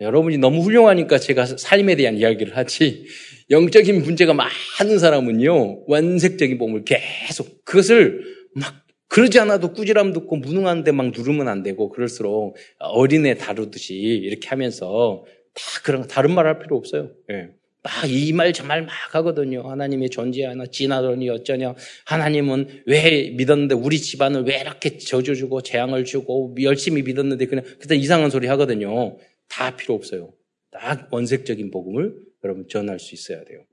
[0.00, 3.06] 여러분이 너무 훌륭하니까 제가 삶에 대한 이야기를 하지
[3.50, 8.22] 영적인 문제가 많은 사람은요 원색적인 몸을 계속 그것을
[8.54, 15.24] 막 그러지 않아도 꾸지람 듣고 무능한데 막 누르면 안 되고 그럴수록 어린애 다루듯이 이렇게 하면서
[15.52, 17.10] 다 그런 다른 말 할 필요 없어요.
[17.32, 17.48] 예.
[17.82, 19.62] 막 이 말 저 말 막 하거든요.
[19.68, 21.74] 하나님의 존재 하나 지나더니 어쩌냐.
[22.06, 28.30] 하나님은 왜 믿었는데 우리 집안을 왜 이렇게 저주주고 재앙을 주고 열심히 믿었는데 그냥 그때 이상한
[28.30, 29.16] 소리 하거든요.
[29.48, 30.32] 다 필요 없어요.
[30.70, 32.14] 딱 원색적인 복음을
[32.44, 33.64] 여러분 전할 수 있어야 돼요.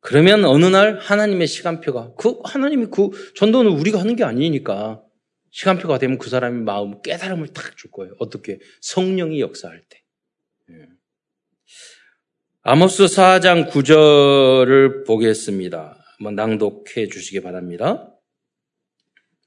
[0.00, 5.02] 그러면 어느 날 하나님의 시간표가 그 하나님이 그 전도는 우리가 하는 게 아니니까
[5.50, 8.14] 시간표가 되면 그 사람의 마음 깨달음을 딱줄 거예요.
[8.20, 10.02] 어떻게 성령이 역사할 때.
[12.66, 12.68] 예.
[12.68, 16.02] 아모스 4장 9절을 보겠습니다.
[16.18, 18.12] 한번 낭독해 주시기 바랍니다.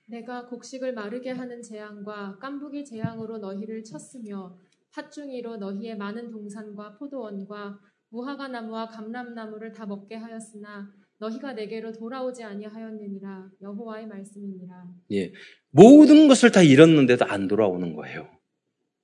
[0.08, 4.58] 내가 곡식을 마르게 하는 재앙과 깐부기 재앙으로 너희를 쳤으며
[4.94, 7.80] 팥중이로 너희의 많은 동산과 포도원과
[8.10, 14.86] 무화과 나무와 감람 나무를 다 먹게 하였으나 너희가 내게로 돌아오지 아니하였느니라 여호와의 말씀이니라.
[15.12, 15.34] 예,
[15.72, 18.30] 모든 것을 다 잃었는데도 안 돌아오는 거예요.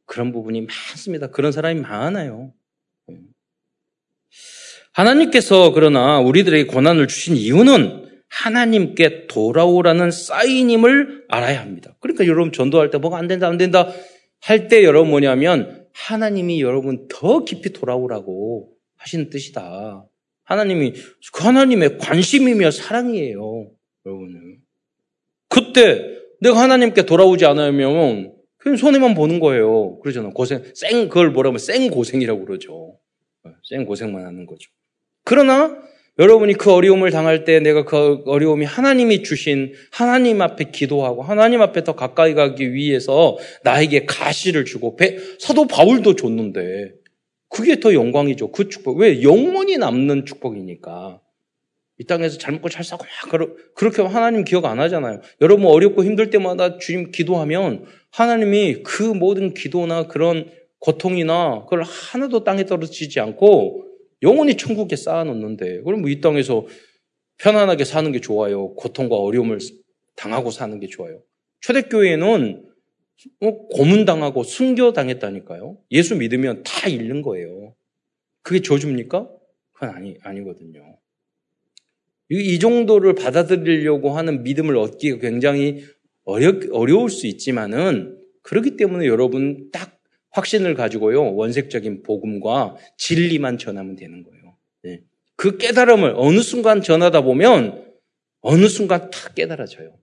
[0.06, 1.28] 그런 부분이 많습니다.
[1.28, 2.54] 그런 사람이 많아요.
[4.97, 5.01] 예.
[5.01, 11.95] 하나님께서 그러나 우리들에게 고난을 주신 이유는 하나님께 돌아오라는 사인임을 알아야 합니다.
[11.99, 13.91] 그러니까 여러분 전도할 때 뭐가 안 된다, 안 된다
[14.41, 20.05] 할 때 여러분 뭐냐면 하나님이 여러분 더 깊이 돌아오라고 하시는 뜻이다.
[20.43, 20.93] 하나님이,
[21.34, 23.71] 그 하나님의 관심이며 사랑이에요.
[24.05, 24.60] 여러분은.
[25.49, 29.97] 그때 내가 하나님께 돌아오지 않으면 그냥 손해만 보는 거예요.
[29.99, 30.29] 그러잖아.
[30.29, 32.99] 고생, 생, 그걸 뭐라고 하면 생 고생이라고 그러죠.
[33.67, 34.69] 생 고생만 하는 거죠.
[35.25, 35.83] 그러나
[36.17, 41.83] 여러분이 그 어려움을 당할 때 내가 그 어려움이 하나님이 주신 하나님 앞에 기도하고 하나님 앞에
[41.83, 44.97] 더 가까이 가기 위해서 나에게 가시를 주고
[45.39, 46.93] 사도 바울도 줬는데
[47.49, 48.51] 그게 더 영광이죠.
[48.51, 48.97] 그 축복.
[48.99, 49.21] 왜?
[49.23, 51.19] 영원히 남는 축복이니까.
[51.97, 55.21] 이 땅에서 잘 먹고 잘 사고 막 그렇게 하나님 기억 안 하잖아요.
[55.41, 62.65] 여러분 어렵고 힘들 때마다 주님 기도하면 하나님이 그 모든 기도나 그런 고통이나 그걸 하나도 땅에
[62.65, 63.85] 떨어지지 않고
[64.25, 66.65] 영원히 천국에 쌓아놓는데 그럼 뭐 이 땅에서
[67.38, 68.73] 편안하게 사는 게 좋아요.
[68.75, 69.59] 고통과 어려움을
[70.15, 71.21] 당하고 사는 게 좋아요.
[71.61, 72.65] 초대교회는
[73.41, 75.77] 어, 고문당하고 순교당했다니까요.
[75.91, 77.75] 예수 믿으면 다 잃는 거예요.
[78.41, 79.29] 그게 저주입니까?
[79.73, 80.97] 그건 아니, 아니거든요.
[82.29, 85.83] 이 정도를 받아들이려고 하는 믿음을 얻기가 굉장히
[86.23, 89.94] 어려, 어려울 수 있지만은 그렇기 때문에 여러분 딱
[90.36, 91.34] 확신을 가지고요.
[91.36, 94.58] 원색적인 복음과 진리만 전하면 되는 거예요.
[94.84, 95.02] 네.
[95.38, 97.86] 그 깨달음을 어느 순간 전하다 보면
[98.41, 99.98] 어느 순간 다 깨달아져요.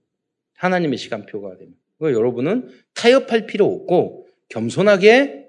[0.55, 1.73] 하나님의 시간표가 되면.
[2.01, 5.47] 여러분은 타협할 필요 없고 겸손하게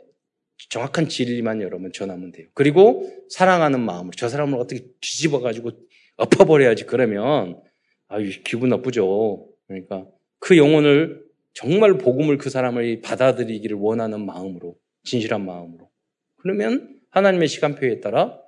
[0.68, 2.46] 정확한 진리만 여러분 전하면 돼요.
[2.54, 5.72] 그리고 사랑하는 마음으로 저 사람을 어떻게 뒤집어 가지고
[6.16, 7.60] 엎어버려야지 그러면
[8.06, 9.48] 아유 기분 나쁘죠.
[9.66, 10.06] 그러니까
[10.38, 11.23] 그 영혼을
[11.54, 15.90] 정말 복음을 그 사람을 받아들이기를 원하는 마음으로 진실한 마음으로
[16.36, 18.38] 그러면 하나님의 시간표에 따라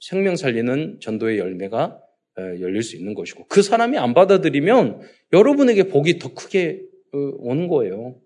[0.00, 2.00] 생명 살리는 전도의 열매가
[2.60, 5.00] 열릴 수 있는 것이고 그 사람이 안 받아들이면
[5.32, 6.82] 여러분에게 복이 더 크게
[7.12, 8.16] 어, 오는 거예요.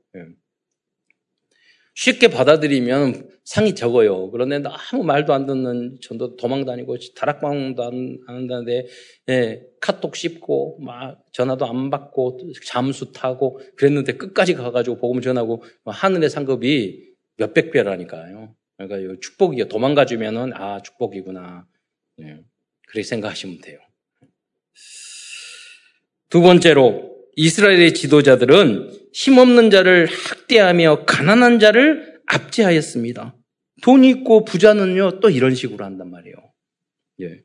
[1.95, 2.01] 예.
[2.05, 4.31] 쉽게 받아들이면 상이 적어요.
[4.31, 8.87] 그런데 아무 말도 안 듣는 전도 도망 다니고 다락방도 안 하는데
[9.29, 16.31] 예, 카톡 씹고 막 전화도 안 받고 잠수 타고 그랬는데 끝까지 가가지고 복음 전하고 하늘의
[16.31, 18.55] 상급이 몇백 배라니까요.
[18.77, 19.69] 그러니까 축복이요.
[19.69, 21.67] 도망가 주면은 아 축복이구나.
[22.23, 22.41] 예,
[22.89, 23.79] 그렇게 생각하시면 돼요.
[26.29, 33.37] 두 번째로 이스라엘의 지도자들은 힘없는 자를 학대하며 가난한 자를 압제하였습니다.
[33.83, 36.37] 돈 있고 부자는요, 또 이런 식으로 한단 말이에요.
[37.21, 37.43] 예.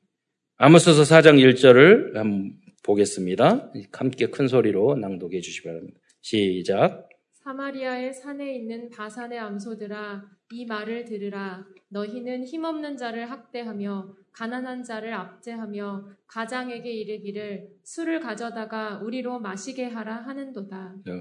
[0.58, 3.72] 아모스서 4장 1절을 한번 보겠습니다.
[3.92, 6.00] 함께 큰 소리로 낭독해 주시기 바랍니다.
[6.22, 7.08] 시작.
[7.44, 16.06] 사마리아의 산에 있는 바산의 암소들아 이 말을 들으라 너희는 힘없는 자를 학대하며 가난한 자를 압제하며
[16.28, 20.94] 가장에게 이르기를 술을 가져다가 우리로 마시게 하라 하는도다.
[21.06, 21.12] 네.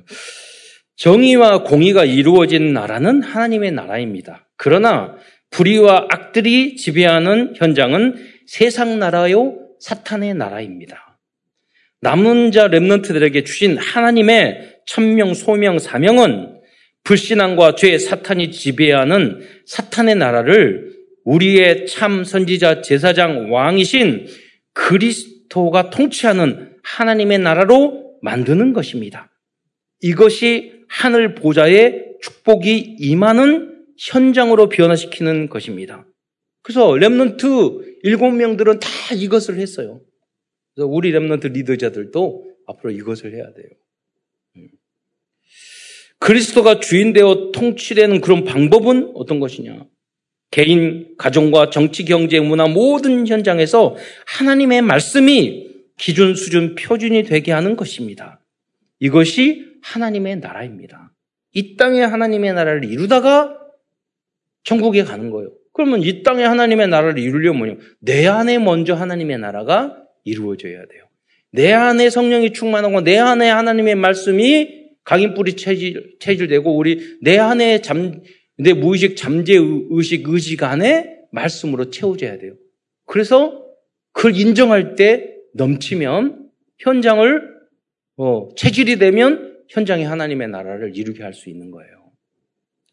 [0.95, 4.49] 정의와 공의가 이루어진 나라는 하나님의 나라입니다.
[4.57, 5.17] 그러나
[5.51, 11.19] 불의와 악들이 지배하는 현장은 세상 나라요 사탄의 나라입니다.
[12.01, 16.61] 남은 자 렘넌트들에게 주신 하나님의 천명 소명 사명은
[17.03, 24.27] 불신앙과 죄 사탄이 지배하는 사탄의 나라를 우리의 참 선지자 제사장 왕이신
[24.73, 29.31] 그리스도가 통치하는 하나님의 나라로 만드는 것입니다.
[30.01, 36.07] 이것이 하늘 보좌의 축복이 임하는 현장으로 변화시키는 것입니다.
[36.63, 40.01] 그래서 Remnant 일곱 명들은 다 이것을 했어요.
[40.75, 44.69] 그래서 우리 Remnant 리더자들도 앞으로 이것을 해야 돼요.
[46.21, 49.87] 그리스도가 주인 되어 통치되는 그런 방법은 어떤 것이냐?
[50.51, 58.41] 개인, 가정과 정치, 경제, 문화 모든 현장에서 하나님의 말씀이 기준, 수준, 표준이 되게 하는 것입니다.
[59.01, 61.13] 이것이 하나님의 나라입니다.
[61.53, 63.59] 이 땅에 하나님의 나라를 이루다가
[64.65, 65.51] 천국에 가는 거예요.
[65.73, 67.79] 그러면 이 땅에 하나님의 나라를 이루려면?
[68.01, 71.05] 내 안에 먼저 하나님의 나라가 이루어져야 돼요.
[71.53, 78.21] 내 안에 성령이 충만하고 내 안에 하나님의 말씀이 각인뿌리 체질, 체질되고 우리 내 안에 잠,
[78.59, 82.55] 내 무의식 잠재 의식 안에 말씀으로 채워져야 돼요.
[83.05, 83.65] 그래서
[84.13, 87.59] 그걸 인정할 때 넘치면 현장을
[88.17, 92.13] 어, 체질이 되면 현장에 하나님의 나라를 이루게 할 수 있는 거예요.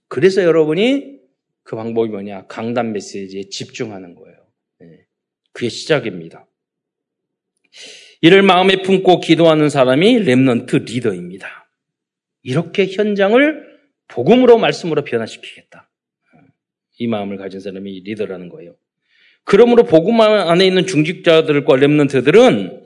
[0.07, 1.19] 그래서 여러분이
[1.63, 2.45] 그 방법이 뭐냐?
[2.45, 4.37] 강단 메시지에 집중하는 거예요.
[4.79, 5.05] 네.
[5.51, 6.47] 그게 시작입니다.
[8.21, 11.69] 이를 마음에 품고 기도하는 사람이 렘넌트 리더입니다.
[12.43, 13.74] 이렇게 현장을
[14.07, 15.89] 복음으로 말씀으로 변화시키겠다.
[16.97, 18.75] 이 마음을 가진 사람이 리더라는 거예요.
[19.43, 22.85] 그러므로 복음 안에 있는 중직자들과 랩런트들은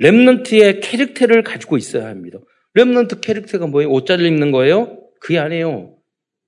[0.00, 2.38] 랩런트의 캐릭터를 가지고 있어야 합니다.
[2.76, 3.90] 랩런트 캐릭터가 뭐예요?
[3.90, 4.98] 옷자를 입는 거예요?
[5.20, 5.96] 그게 아니에요.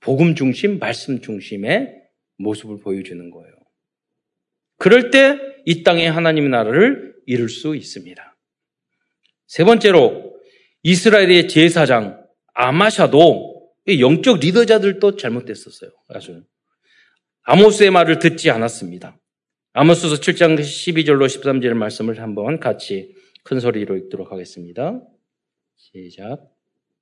[0.00, 1.94] 복음 중심, 말씀 중심의
[2.38, 3.52] 모습을 보여주는 거예요.
[4.78, 8.36] 그럴 때 이 땅에 하나님의 나라를 이룰 수 있습니다.
[9.46, 10.34] 세 번째로
[10.82, 13.51] 이스라엘의 제사장, 아마샤도
[13.88, 15.90] 영적 리더자들도 잘못됐었어요.
[16.08, 16.44] 아주.
[17.42, 19.18] 아모스의 말을 듣지 않았습니다.
[19.72, 25.00] 아모스서 7장 12절로 13절 말씀을 한번 같이 큰 소리로 읽도록 하겠습니다.
[25.74, 26.52] 시작.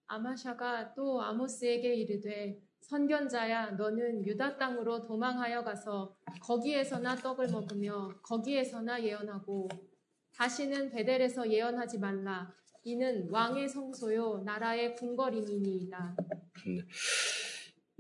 [0.07, 9.69] 아마샤가 또 아모스에게 이르되 선견자야 너는 유다 땅으로 도망하여 가서 거기에서나 떡을 먹으며 거기에서나 예언하고
[10.35, 12.53] 다시는 베델에서 예언하지 말라
[12.85, 16.16] 이는 왕의 성소요 나라의 궁궐이니이다.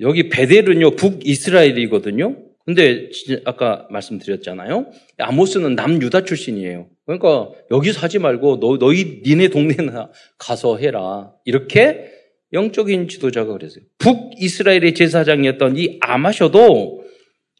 [0.00, 2.36] 여기 베델은요 북이스라엘이거든요.
[2.64, 3.10] 근데
[3.44, 4.90] 아까 말씀드렸잖아요.
[5.18, 6.88] 아모스는 남유다 출신이에요.
[7.04, 11.32] 그러니까 여기서 하지 말고 너, 너희 니네 동네나 가서 해라.
[11.44, 12.10] 이렇게
[12.52, 13.84] 영적인 지도자가 그랬어요.
[13.98, 17.04] 북이스라엘의 제사장이었던 이 아마셔도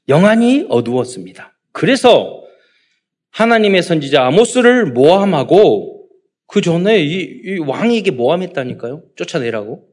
[0.09, 1.59] 영안이 어두웠습니다.
[1.73, 2.43] 그래서
[3.31, 6.00] 하나님의 선지자 아모스를 모함하고
[6.51, 9.05] 그 전에 이, 이 왕에게 모함했다니까요.
[9.17, 9.87] 쫓아내라고.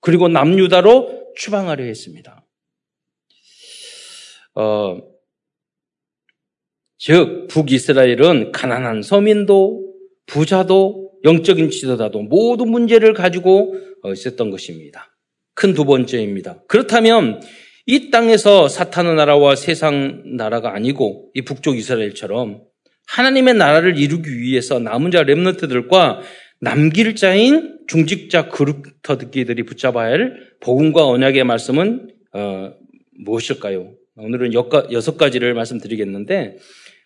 [0.00, 2.46] 그리고 남유다로 추방하려 했습니다.
[4.54, 4.98] 어,
[6.98, 9.94] 즉 북이스라엘은 가난한 서민도
[10.26, 15.16] 부자도 영적인 지도자도 모든 문제를 가지고 어, 있었던 것입니다.
[15.54, 16.62] 큰 두 번째입니다.
[16.66, 17.40] 그렇다면
[17.86, 22.62] 이 땅에서 사탄의 나라와 세상 나라가 아니고 이 북쪽 이스라엘처럼
[23.12, 26.22] 하나님의 나라를 이루기 위해서 남은 자 렘너트들과
[26.60, 32.72] 남길 자인 중직자 그룹터 듣기들이 붙잡아야 할 복음과 언약의 말씀은 어,
[33.24, 33.92] 무엇일까요?
[34.16, 36.56] 오늘은 여섯 가지를 말씀드리겠는데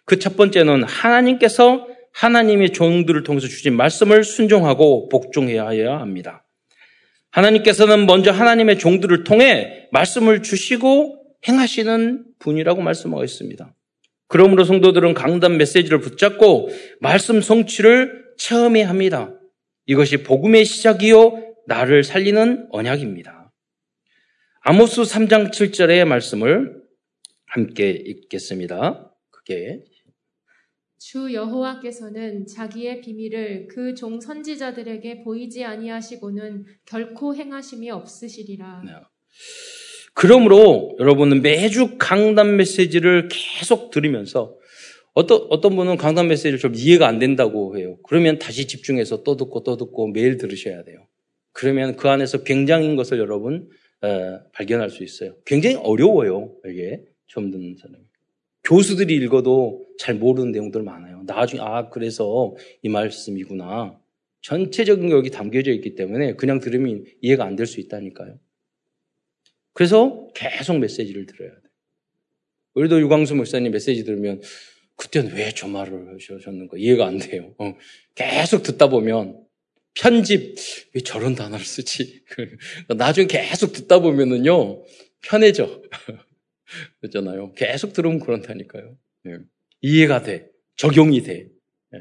[0.04, 6.46] 그 첫 번째는 하나님께서 하나님의 종들을 통해서 주신 말씀을 순종하고 복종해야 합니다.
[7.30, 13.74] 하나님께서는 먼저 하나님의 종들을 통해 말씀을 주시고 행하시는 분이라고 말씀하고 있습니다.
[14.28, 16.68] 그러므로 성도들은 강단 메시지를 붙잡고
[17.00, 19.32] 말씀 성취를 체험해야 합니다.
[19.86, 23.52] 이것이 복음의 시작이요 나를 살리는 언약입니다.
[24.62, 26.82] 아모스 3장 7절의 말씀을
[27.46, 29.12] 함께 읽겠습니다.
[29.30, 29.84] 그게
[30.98, 38.82] 주 여호와께서는 자기의 비밀을 그 종 선지자들에게 보이지 아니하시고는 결코 행하심이 없으시리라.
[38.84, 38.92] 네.
[40.16, 44.56] 그러므로 여러분은 매주 강단 메시지를 계속 들으면서
[45.12, 47.98] 어떤 어떤 분은 강단 메시지를 좀 이해가 안 된다고 해요.
[48.02, 51.06] 그러면 다시 집중해서 또 듣고 또 듣고 매일 들으셔야 돼요.
[51.52, 53.68] 그러면 그 안에서 굉장인 것을 여러분
[54.04, 55.34] 에, 발견할 수 있어요.
[55.44, 56.54] 굉장히 어려워요.
[56.66, 58.02] 이게 처음 듣는 사람이.
[58.64, 61.24] 교수들이 읽어도 잘 모르는 내용들 많아요.
[61.26, 63.98] 나중에, 아, 그래서 이 말씀이구나.
[64.40, 68.38] 전체적인 게 여기 담겨져 있기 때문에 그냥 들으면 이해가 안 될 수 있다니까요.
[69.76, 71.60] 그래서 계속 메시지를 들어야 돼요.
[72.72, 74.40] 우리도 유광수 목사님 메시지 들으면
[74.96, 77.54] 그때는 왜 저 말을 하셨는가 이해가 안 돼요.
[77.58, 77.74] 어,
[78.14, 79.44] 계속 듣다 보면
[79.92, 80.56] 편집
[80.94, 82.24] 왜 저런 단어를 쓰지?
[82.96, 84.82] 나중에 계속 듣다 보면은요
[85.20, 85.82] 편해져.
[87.00, 87.52] 그렇잖아요.
[87.52, 88.96] 계속 들으면 그런다니까요.
[89.24, 89.38] 네.
[89.82, 90.48] 이해가 돼.
[90.76, 91.50] 적용이 돼.
[91.92, 91.98] 네.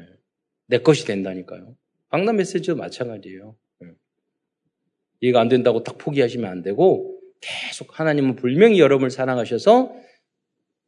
[0.68, 1.76] 내 것이 된다니까요.
[2.08, 3.54] 강남 메시지도 마찬가지예요.
[3.80, 3.88] 네.
[5.20, 9.94] 이해가 안 된다고 딱 포기하시면 안 되고 계속 하나님은 분명히 여러분을 사랑하셔서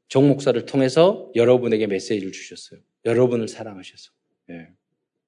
[0.09, 2.81] 정 목사를 통해서 여러분에게 메시지를 주셨어요.
[3.05, 4.11] 여러분을 사랑하셔서.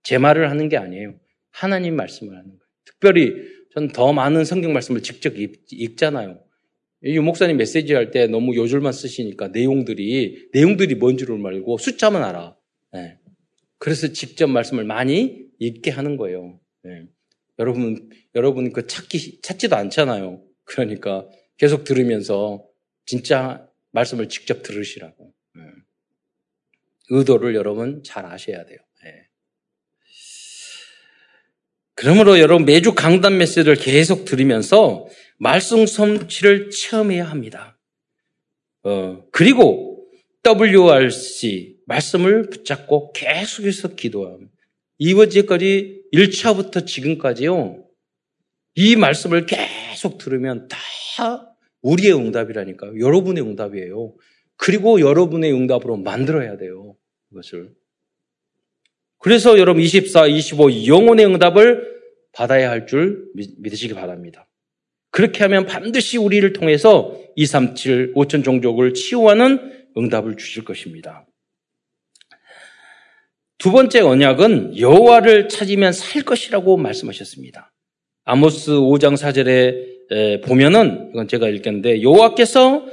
[0.02, 1.14] 제 말을 하는 게 아니에요.
[1.50, 2.61] 하나님 말씀을 하는 거예요.
[2.85, 3.35] 특별히
[3.72, 6.42] 전 더 많은 성경 말씀을 직접 읽, 읽잖아요.
[7.04, 12.56] 이 목사님 메시지 할 때 너무 요줄만 쓰시니까 내용들이, 내용들이 뭔 줄을 말고 숫자만 알아.
[12.92, 13.16] 네.
[13.78, 16.59] 그래서 직접 말씀을 많이 읽게 하는 거예요.
[16.83, 17.04] 네.
[17.59, 20.42] 여러분, 여러분 그 찾기, 찾지도 않잖아요.
[20.70, 22.64] 그러니까 계속 들으면서
[23.04, 25.33] 진짜 말씀을 직접 들으시라고.
[25.56, 25.62] 네.
[27.11, 28.78] 의도를 여러분 잘 아셔야 돼요.
[29.02, 29.26] 네.
[31.96, 35.06] 그러므로 여러분 매주 강단 메시지를 계속 들으면서
[35.38, 37.76] 말씀 성취를 체험해야 합니다.
[38.85, 40.09] 어, 그리고
[40.46, 44.52] WRC 말씀을 붙잡고 계속해서 기도합니다.
[44.98, 47.89] 이번째까지 1차부터 지금까지요.
[48.74, 50.78] 이 말씀을 계속 들으면 다
[51.83, 52.98] 우리의 응답이라니까요.
[53.00, 54.14] 여러분의 응답이에요.
[54.56, 56.96] 그리고 여러분의 응답으로 만들어야 돼요.
[57.33, 57.72] 이것을.
[59.18, 62.00] 그래서 여러분 24, 25 영혼의 응답을
[62.33, 64.46] 받아야 할 줄 믿으시기 바랍니다.
[65.11, 71.27] 그렇게 하면 반드시 우리를 통해서 237, 5천 종족을 치유하는 응답을 주실 것입니다.
[73.58, 77.73] 두 번째 언약은 여호와를 찾으면 살 것이라고 말씀하셨습니다.
[78.31, 82.87] 아모스 5장 4절에 보면은 이건 제가 읽겠는데 여호와께서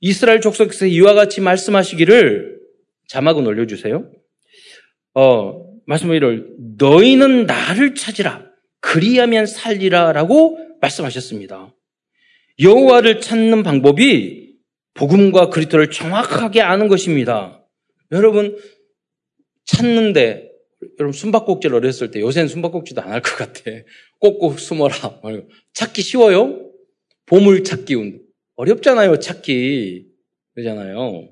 [0.00, 2.58] 이스라엘 족속에서 이와 같이 말씀하시기를
[3.06, 4.10] 자막은 올려주세요.
[5.14, 6.44] 어, 말씀을
[6.78, 8.46] 너희는 나를 찾으라
[8.80, 11.72] 그리하면 살리라라고 말씀하셨습니다.
[12.60, 14.54] 여호와를 찾는 방법이
[14.94, 17.64] 복음과 그리스도를 정확하게 아는 것입니다.
[18.10, 18.58] 여러분
[19.66, 20.49] 찾는데
[20.98, 23.62] 여러분 숨바꼭질 어렸을 때 요새는 숨바꼭질도 안 할 것 같아.
[24.18, 25.20] 꼭꼭 숨어라.
[25.74, 26.70] 찾기 쉬워요?
[27.26, 28.20] 보물 찾기 운동.
[28.56, 30.06] 어렵잖아요, 찾기.
[30.54, 31.30] 그러잖아요.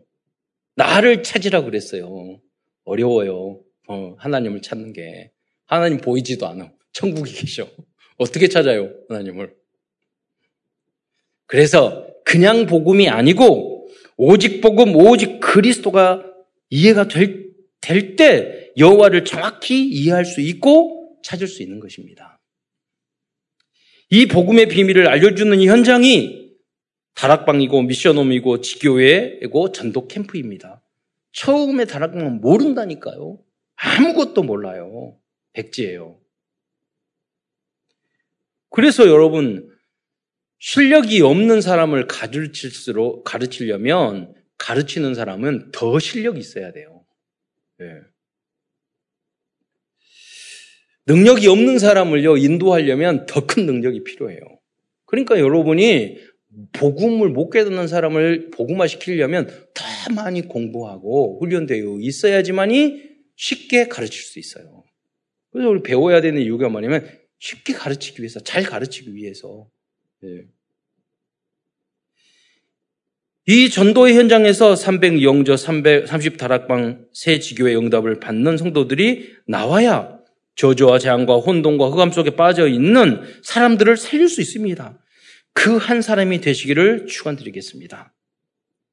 [0.77, 2.41] 나를 찾으라 그랬어요.
[2.85, 3.61] 어려워요.
[3.89, 5.33] 어, 하나님을 찾는 게.
[5.67, 6.73] 하나님 보이지도 않아.
[6.93, 7.69] 천국에 계셔.
[8.17, 9.55] 어떻게 찾아요, 하나님을?
[11.47, 16.25] 그래서 그냥 복음이 아니고 오직 복음, 오직 그리스도가
[16.71, 17.49] 이해가 될,
[17.81, 22.41] 될 때 여호와를 정확히 이해할 수 있고 찾을 수 있는 것입니다.
[24.11, 26.49] 이 복음의 비밀을 알려주는 이 현장이
[27.15, 30.83] 다락방이고 미션홈이고 지교회이고 전도 캠프입니다.
[31.33, 33.39] 처음에 다락방은 모른다니까요.
[33.75, 35.19] 아무것도 몰라요.
[35.53, 36.21] 백지예요.
[38.71, 39.69] 그래서 여러분
[40.59, 47.05] 실력이 없는 사람을 가르칠수록 가르치려면 가르치는 사람은 더 실력이 있어야 돼요.
[47.79, 47.87] 네.
[51.09, 54.41] 능력이 없는 사람을요 인도하려면 더 큰 능력이 필요해요.
[55.07, 56.19] 그러니까 여러분이
[56.73, 59.85] 복음을 못 깨닫는 사람을 복음화 시키려면 더
[60.15, 63.03] 많이 공부하고 훈련되어 있어야지만이
[63.37, 64.85] 쉽게 가르칠 수 있어요.
[65.51, 69.69] 그래서 우리 배워야 되는 이유가 뭐냐면 쉽게 가르치기 위해서, 잘 가르치기 위해서.
[70.23, 70.29] 네.
[73.47, 80.18] 이 전도의 현장에서 300 영저 330 다락방 새 지교의 응답을 받는 성도들이 나와야
[80.59, 84.99] 저주와 재앙과 혼돈과 흑암 속에 빠져 있는 사람들을 살릴 수 있습니다.
[85.55, 88.13] 그 한 사람이 되시기를 축원드리겠습니다.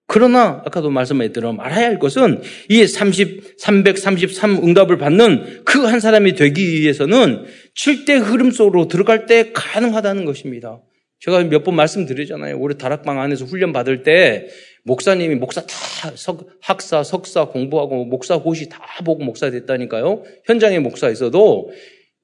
[0.07, 6.79] 그러나 아까도 말씀드린 알아야 할 것은 이 30, 333 응답을 받는 그 한 사람이 되기
[6.81, 7.45] 위해서는
[7.75, 10.81] 7대 흐름 속으로 들어갈 때 가능하다는 것입니다.
[11.19, 12.57] 제가 몇 번 말씀드리잖아요.
[12.59, 14.47] 우리 다락방 안에서 훈련 받을 때
[14.85, 15.75] 목사님이 목사 다
[16.15, 20.23] 석, 학사, 석사 공부하고 목사 고시 다 보고 목사 됐다니까요.
[20.45, 21.71] 현장에 목사 있어도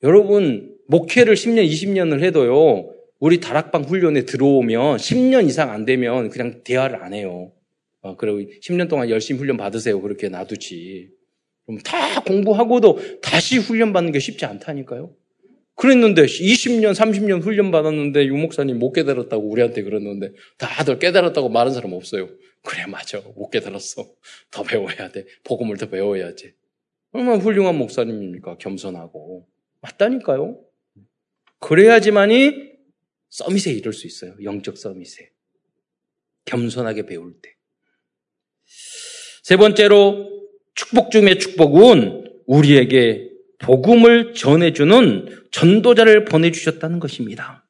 [0.03, 2.93] 여러분 목회를 10년, 20년을 해도요.
[3.19, 7.51] 우리 다락방 훈련에 들어오면 10년 이상 안 되면 그냥 대화를 안 해요.
[8.01, 9.99] 어, 그리고 10년 동안 열심히 훈련 받으세요.
[9.99, 11.09] 그렇게 놔두지.
[11.65, 15.15] 그럼 다 공부하고도 다시 훈련 받는 게 쉽지 않다니까요.
[15.75, 21.93] 그랬는데 20년, 30년 훈련 받았는데 유 목사님 못 깨달았다고 우리한테 그러는데 다들 깨달았다고 말한 사람
[21.93, 22.29] 없어요.
[22.63, 24.13] 그래 맞아 못 깨달았어.
[24.51, 25.25] 더 배워야 돼.
[25.43, 26.53] 복음을 더 배워야지.
[27.11, 28.57] 얼마나 훌륭한 목사님입니까?
[28.57, 29.47] 겸손하고
[29.81, 30.63] 맞다니까요.
[31.59, 32.71] 그래야지만이
[33.29, 34.35] 서밋에 이룰 수 있어요.
[34.43, 35.31] 영적 서밋에
[36.45, 37.55] 겸손하게 배울 때.
[39.43, 40.29] 세 번째로
[40.75, 47.67] 축복 중의 축복은 우리에게 복음을 전해주는 전도자를 보내주셨다는 것입니다.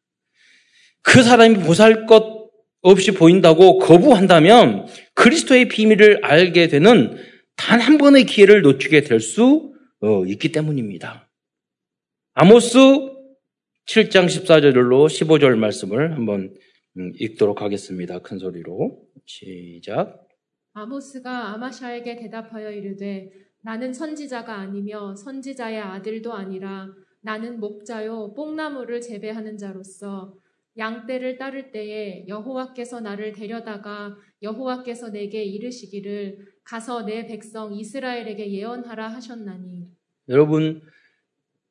[1.02, 2.41] 그 사람이 보살 것
[2.82, 7.16] 없이 보인다고 거부한다면 그리스도의 비밀을 알게 되는
[7.56, 11.30] 단 한 번의 기회를 놓치게 될수 어, 있기 때문입니다.
[12.34, 12.80] 아모스
[13.86, 16.56] 7장 14절로 15절 말씀을 한번
[16.98, 18.20] 음, 읽도록 하겠습니다.
[18.20, 19.04] 큰 소리로.
[19.26, 20.28] 시작.
[20.74, 23.30] 아모스가 아마샤에게 대답하여 이르되
[23.62, 26.88] 나는 선지자가 아니며 선지자의 아들도 아니라
[27.22, 30.34] 나는 목자요 뽕나무를 재배하는 자로서
[30.78, 39.08] 양 떼를 따를 때에 여호와께서 나를 데려다가 여호와께서 내게 이르시기를 가서 내 백성 이스라엘에게 예언하라
[39.10, 39.88] 하셨나니
[40.30, 40.82] 여러분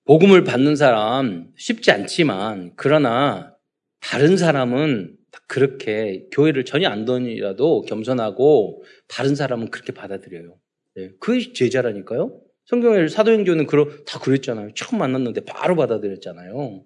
[0.04, 3.56] 복음을 받는 사람 쉽지 않지만 그러나
[4.00, 10.58] 다른 사람은 그렇게 교회를 전혀 안 다니라도 겸손하고 다른 사람은 그렇게 받아들여요.
[10.96, 12.40] 네, 그 제자라니까요.
[12.64, 13.66] 성경에 사도행전은
[14.06, 14.74] 다 그랬잖아요.
[14.74, 16.84] 처음 만났는데 바로 받아들였잖아요.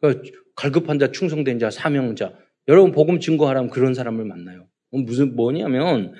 [0.00, 2.32] 그러니까 갈급한 자, 충성된 자, 사명자.
[2.68, 4.66] 여러분 복음 증거하라면 그런 사람을 만나요.
[4.90, 6.14] 무슨 뭐냐면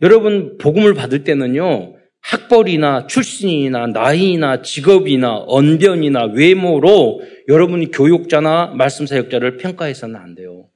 [0.00, 1.96] 여러분 복음을 받을 때는요.
[2.22, 10.70] 학벌이나 출신이나 나이나 직업이나 언변이나 외모로 여러분이 교육자나 말씀 사역자를 평가해서는 안 돼요.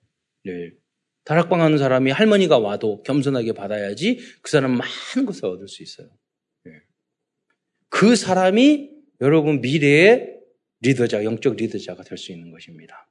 [0.45, 0.71] 네.
[1.25, 6.09] 다락방 하는 사람이 할머니가 와도 겸손하게 받아야지 그 사람은 많은 것을 얻을 수 있어요.
[6.65, 6.73] 네.
[7.89, 8.91] 그 사람이
[9.21, 10.34] 여러분 미래의
[10.85, 13.09] 리더자, 영적 리더자가 될 수 있는 것입니다.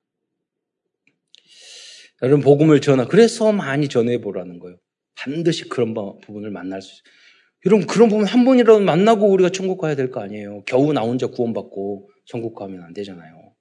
[2.22, 4.78] 여러분 복음을 전하 그래서 많이 전해 보라는 거예요.
[5.16, 7.04] 반드시 그런 부분을 만날 수 있어요.
[7.66, 10.64] 여러분 그런 부분 한 번이라도 만나고 우리가 천국 가야 될 거 아니에요.
[10.66, 13.54] 겨우 나 혼자 구원받고 천국 가면 안 되잖아요.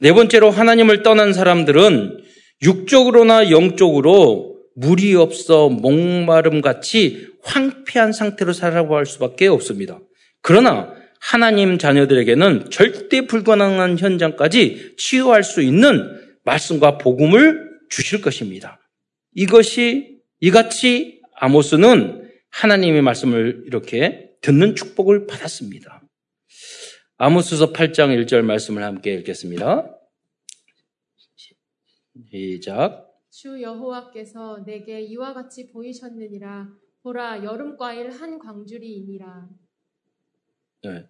[0.00, 2.22] 네 번째로 하나님을 떠난 사람들은
[2.62, 9.98] 육적으로나 영적으로 물이 없어 목마름 같이 황폐한 상태로 살아갈 수밖에 없습니다.
[10.40, 18.80] 그러나 하나님 자녀들에게는 절대 불가능한 현장까지 치유할 수 있는 말씀과 복음을 주실 것입니다.
[19.32, 26.02] 이것이 이같이 아모스는 하나님의 말씀을 이렇게 듣는 축복을 받았습니다.
[27.18, 29.94] 아모스서 8장 1절 말씀을 함께 읽겠습니다.
[32.30, 33.06] 시작.
[33.30, 36.68] 주 여호와께서 내게 이와 같이 보이셨느니라
[37.02, 39.48] 보라 여름 과일 한 광주리이니라.
[40.82, 41.04] 네.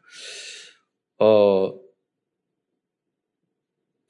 [1.19, 1.73] 어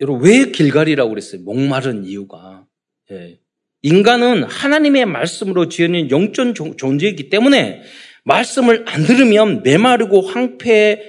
[0.00, 1.42] 여러분 왜 길갈이라고 그랬어요?
[1.42, 2.66] 목마른 이유가
[3.10, 3.38] 예.
[3.82, 7.82] 인간은 하나님의 말씀으로 지어낸 영적 존재이기 때문에
[8.24, 11.00] 말씀을 안 들으면 메마르고 황폐하게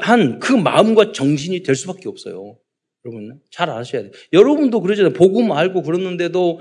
[0.00, 2.56] 한 그 마음과 정신이 될 수밖에 없어요.
[3.04, 4.12] 여러분 잘 아셔야 돼요.
[4.32, 5.12] 여러분도 그러잖아요.
[5.12, 6.60] 복음 알고 그러는데도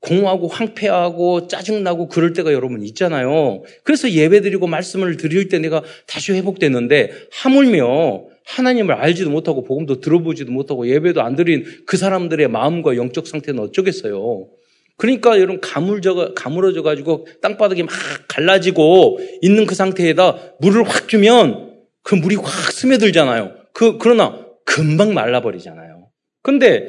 [0.00, 3.62] 공허하고 황폐하고 짜증나고 그럴 때가 여러분 있잖아요.
[3.82, 10.88] 그래서 예배드리고 말씀을 드릴 때 내가 다시 회복됐는데 하물며 하나님을 알지도 못하고 복음도 들어보지도 못하고
[10.88, 14.48] 예배도 안 드린 그 사람들의 마음과 영적 상태는 어쩌겠어요.
[14.96, 17.92] 그러니까 여러분 가물져 가물어져 가지고 땅바닥이 막
[18.28, 21.72] 갈라지고 있는 그 상태에다 물을 확 주면
[22.02, 23.52] 그 물이 확 스며들잖아요.
[23.72, 26.08] 그 그러나 금방 말라버리잖아요.
[26.42, 26.88] 근데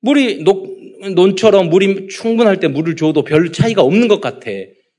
[0.00, 0.78] 물이 녹,
[1.14, 4.50] 논처럼 물이 충분할 때 물을 줘도 별 차이가 없는 것 같아.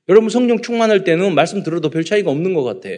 [0.08, 2.88] 여러분 성령 충만할 때는 말씀 들어도 별 차이가 없는 것 같아.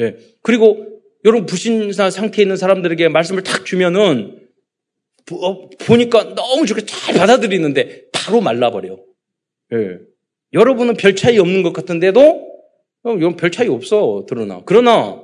[0.00, 0.16] 예.
[0.42, 4.40] 그리고 여러분 부신사 상태에 있는 사람들에게 말씀을 탁 주면은
[5.32, 8.98] 어, 보니까 너무 좋게 잘 받아들이는데 바로 말라버려.
[9.72, 9.98] 예.
[10.52, 12.20] 여러분은 별 차이 없는 것 같은데도
[13.04, 14.62] 어, 별 차이 없어 드러나.
[14.64, 15.23] 그러나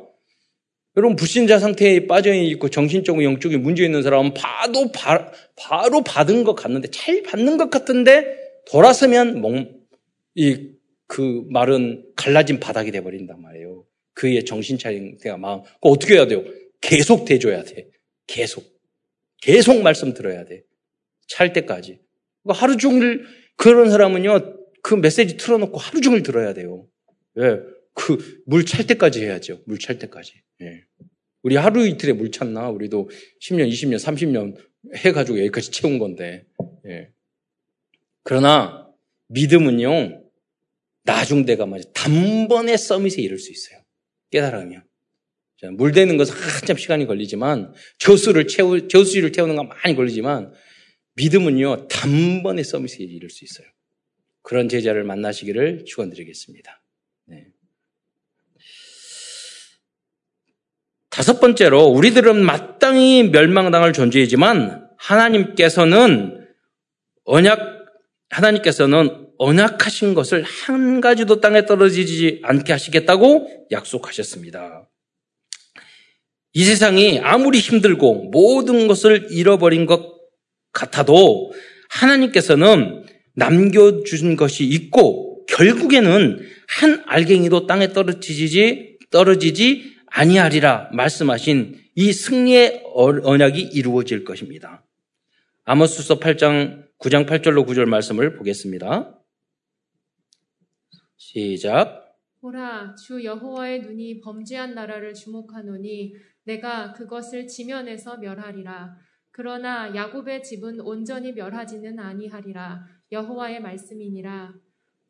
[1.00, 6.54] 여러분 불신자 상태에 빠져 있고 정신적으로 영적인 문제 있는 사람은 봐도 바, 바로 받은 것
[6.54, 8.26] 같는데 잘 받는 것 같은데
[8.70, 9.42] 돌아서면
[10.34, 13.86] 이그 말은 갈라진 바닥이 돼 버린단 말이에요.
[14.12, 15.62] 그의 정신 차린 때가 마음.
[15.62, 16.44] 그 어떻게 해야 돼요?
[16.82, 17.88] 계속 대줘야 돼.
[18.26, 18.62] 계속.
[19.40, 20.64] 계속 말씀 들어야 돼.
[21.26, 21.98] 찰 때까지.
[22.42, 23.24] 그러니까 하루 종일
[23.56, 26.86] 그런 사람은요, 그 메시지 틀어놓고 하루 종일 들어야 돼요.
[27.36, 27.58] 왜?
[28.00, 29.62] 그 물 찰 때까지 해야죠.
[29.66, 30.32] 물 찰 때까지.
[30.62, 30.84] 예.
[31.42, 32.70] 우리 하루 이틀에 물 찼나?
[32.70, 33.10] 우리도
[33.42, 34.56] 10년, 20년, 30년
[34.96, 36.46] 해가지고 여기까지 채운 건데.
[36.86, 37.12] 예.
[38.22, 38.88] 그러나
[39.28, 40.24] 믿음은요,
[41.04, 43.80] 나중대가 말이 단번에 서밋에 이를 수 있어요.
[44.30, 44.84] 깨달으면.
[45.72, 50.54] 물 대는 것은 한참 시간이 걸리지만, 저수를 채우, 저수를 태우는 건 많이 걸리지만,
[51.16, 53.66] 믿음은요, 단번에 서밋에 이를 수 있어요.
[54.42, 56.79] 그런 제자를 만나시기를 축원드리겠습니다.
[61.10, 66.46] 다섯 번째로 우리들은 마땅히 멸망당할 존재이지만 하나님께서는
[67.24, 67.80] 언약
[68.30, 74.88] 하나님께서는 언약하신 것을 한 가지도 땅에 떨어지지 않게 하시겠다고 약속하셨습니다.
[76.52, 80.14] 이 세상이 아무리 힘들고 모든 것을 잃어버린 것
[80.72, 81.52] 같아도
[81.88, 83.04] 하나님께서는
[83.34, 94.24] 남겨주신 것이 있고 결국에는 한 알갱이도 땅에 떨어지지 떨어지지 아니하리라 말씀하신 이 승리의 언약이 이루어질
[94.24, 94.84] 것입니다.
[95.64, 99.16] 아모스서 8장 9장 8절로 9절 말씀을 보겠습니다.
[101.16, 102.18] 시작.
[102.40, 108.96] 보라 주 여호와의 눈이 범죄한 나라를 주목하노니 내가 그것을 지면에서 멸하리라.
[109.30, 112.84] 그러나 야곱의 집은 온전히 멸하지는 아니하리라.
[113.12, 114.54] 여호와의 말씀이니라.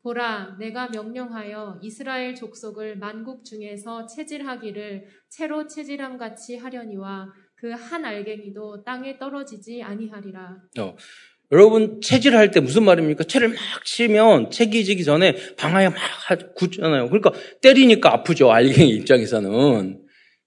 [0.03, 7.27] 보라, 내가 명령하여 이스라엘 족속을 만국 중에서 체질하기를 채로 체질함 같이 하려니와
[7.61, 10.57] 그 한 알갱이도 땅에 떨어지지 아니하리라.
[10.79, 10.95] 어,
[11.51, 13.25] 여러분 체질할 때 무슨 말입니까?
[13.25, 15.97] 채를 막 치면 체기지기 전에 방아에 막
[16.55, 17.09] 굳잖아요.
[17.09, 17.31] 그러니까
[17.61, 18.51] 때리니까 아프죠.
[18.51, 20.01] 알갱이 입장에서는.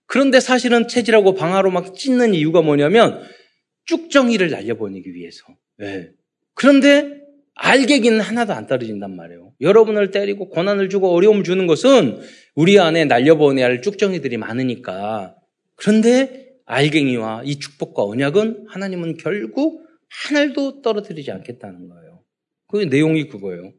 [0.06, 3.22] 그런데 사실은 체질하고 방아로 막 찢는 이유가 뭐냐면
[3.84, 5.44] 쭉정이를 날려보내기 위해서.
[5.78, 6.10] 네.
[6.54, 7.23] 그런데
[7.56, 9.52] 알객이는 하나도 안 떨어진단 말이에요.
[9.60, 12.20] 여러분을 때리고 고난을 주고 어려움을 주는 것은
[12.54, 15.36] 우리 안에 날려보내야 할 쭉정이들이 많으니까.
[15.76, 22.22] 그런데 알갱이와 이 축복과 언약은 하나님은 결국 하늘도 떨어뜨리지 않겠다는 거예요.
[22.68, 23.72] 그 내용이 그거예요.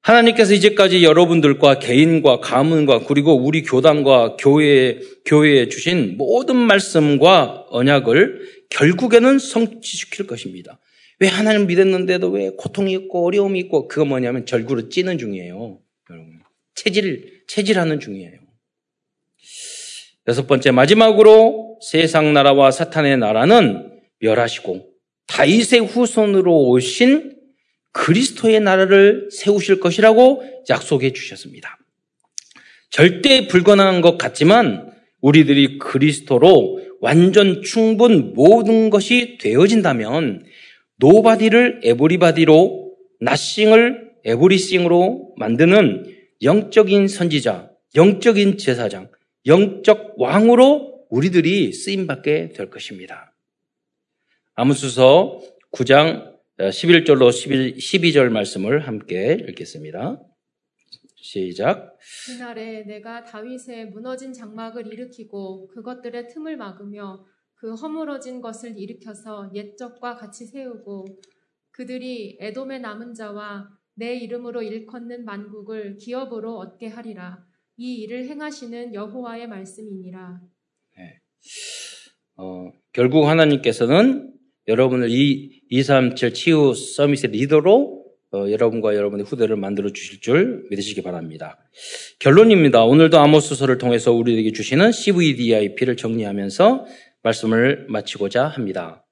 [0.00, 8.40] 하나님께서 이제까지 여러분들과 개인과 가문과 그리고 우리 교단과 교회 교회에 주신 모든 말씀과 언약을
[8.70, 10.78] 결국에는 성취시킬 것입니다.
[11.20, 15.80] 왜 하나님 믿었는데도 왜 고통이 있고 어려움이 있고 그거 뭐냐면 절구로 찌는 중이에요.
[16.10, 16.40] 여러분.
[16.74, 18.38] 체질, 체질하는 중이에요.
[20.28, 24.88] 여섯 번째 마지막으로 세상 나라와 사탄의 나라는 멸하시고
[25.26, 27.36] 다윗의 후손으로 오신
[27.92, 31.78] 그리스도의 나라를 세우실 것이라고 약속해 주셨습니다.
[32.90, 40.44] 절대 불가능한 것 같지만 우리들이 그리스도로 완전 충분 모든 것이 되어진다면
[40.98, 46.04] 노바디를 에브리바디로 나싱을 에브리싱으로 만드는
[46.42, 49.10] 영적인 선지자, 영적인 제사장,
[49.46, 53.34] 영적 왕으로 우리들이 쓰임받게 될 것입니다.
[54.54, 55.40] 아무수서
[55.72, 60.20] 9장 11절로 11, 12절 말씀을 함께 읽겠습니다.
[61.14, 61.96] 시작.
[62.26, 67.24] 그날에 내가 다윗의 무너진 장막을 일으키고 그것들의 틈을 막으며
[67.58, 71.06] 그 허물어진 것을 일으켜서 옛적과 같이 세우고
[71.72, 77.44] 그들이 에돔의 남은 자와 내 이름으로 일컫는 만국을 기업으로 얻게 하리라.
[77.76, 80.40] 이 일을 행하시는 여호와의 말씀이니라.
[80.96, 81.20] 네.
[82.36, 84.32] 어, 결국 하나님께서는
[84.68, 87.98] 여러분을 이 237 치유 Summit의 리더로
[88.30, 91.58] 어, 여러분과 여러분의 후대를 만들어 주실 줄 믿으시기 바랍니다.
[92.18, 92.84] 결론입니다.
[92.84, 96.86] 오늘도 아모스서를 통해서 우리에게 주시는 CVDIP를 정리하면서
[97.22, 99.04] 말씀을 마치고자 합니다.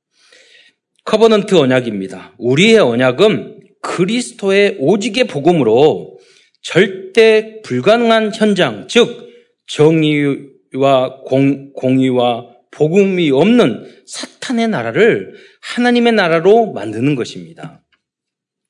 [1.04, 2.34] Covenant 언약입니다.
[2.38, 6.18] 우리의 언약은 그리스도의 오직의 복음으로
[6.62, 9.28] 절대 불가능한 현장, 즉
[9.68, 17.84] 정의와 공, 공의와 복음이 없는 사탄의 나라를 하나님의 나라로 만드는 것입니다.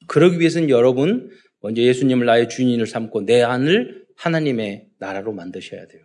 [0.07, 1.30] 그러기 위해서는 여러분
[1.61, 6.03] 먼저 예수님을 나의 주인을 삼고 내 안을 하나님의 나라로 만드셔야 돼요.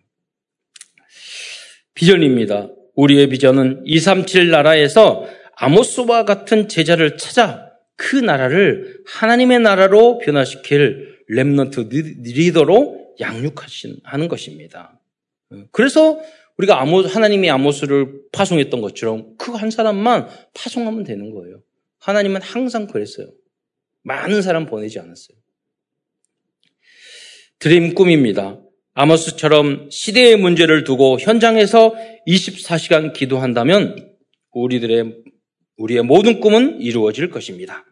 [1.94, 2.70] 비전입니다.
[2.96, 13.16] 우리의 비전은 237 나라에서 아모스와 같은 제자를 찾아 그 나라를 하나님의 나라로 변화시킬 렘넌트 리더로
[13.20, 15.00] 양육하는 것입니다.
[15.72, 16.20] 그래서
[16.58, 21.62] 우리가 아모, 하나님이 아모스를 파송했던 것처럼 그 한 사람만 파송하면 되는 거예요.
[22.00, 23.28] 하나님은 항상 그랬어요.
[24.04, 25.38] 많은 사람 보내지 않았어요.
[27.60, 28.60] 드림 꿈입니다.
[28.94, 31.96] 아모스처럼 시대의 문제를 두고 현장에서
[32.28, 34.16] 24시간 기도한다면
[34.52, 35.16] 우리들의
[35.78, 37.86] 우리의 모든 꿈은 이루어질 것입니다.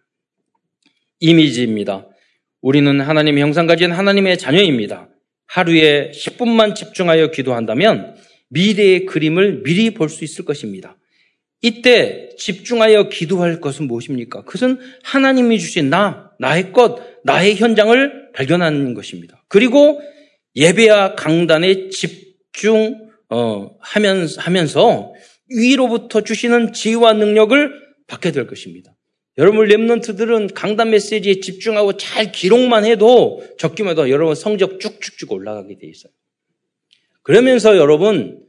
[1.20, 2.08] 이미지입니다.
[2.62, 5.10] 우리는 하나님의 형상 가진 하나님의 자녀입니다.
[5.48, 8.16] 하루에 10분만 집중하여 기도한다면
[8.50, 10.98] 미래의 그림을 미리 볼 수 있을 것입니다.
[11.62, 14.44] 이때 집중하여 기도할 것은 무엇입니까?
[14.44, 19.44] 그것은 하나님이 주신 나, 나의 것, 나의 현장을 발견하는 것입니다.
[19.48, 20.02] 그리고
[20.56, 23.78] 예배와 강단에 집중 어,
[25.50, 27.72] 위로부터 주시는 지혜와 능력을
[28.08, 28.96] 받게 될 것입니다.
[29.38, 36.12] 여러분 랩런트들은 강단 메시지에 집중하고 잘 기록만 해도 해도 여러분 성적 쭉쭉쭉 올라가게 돼 있어요.
[37.22, 38.44] 그러면서 여러분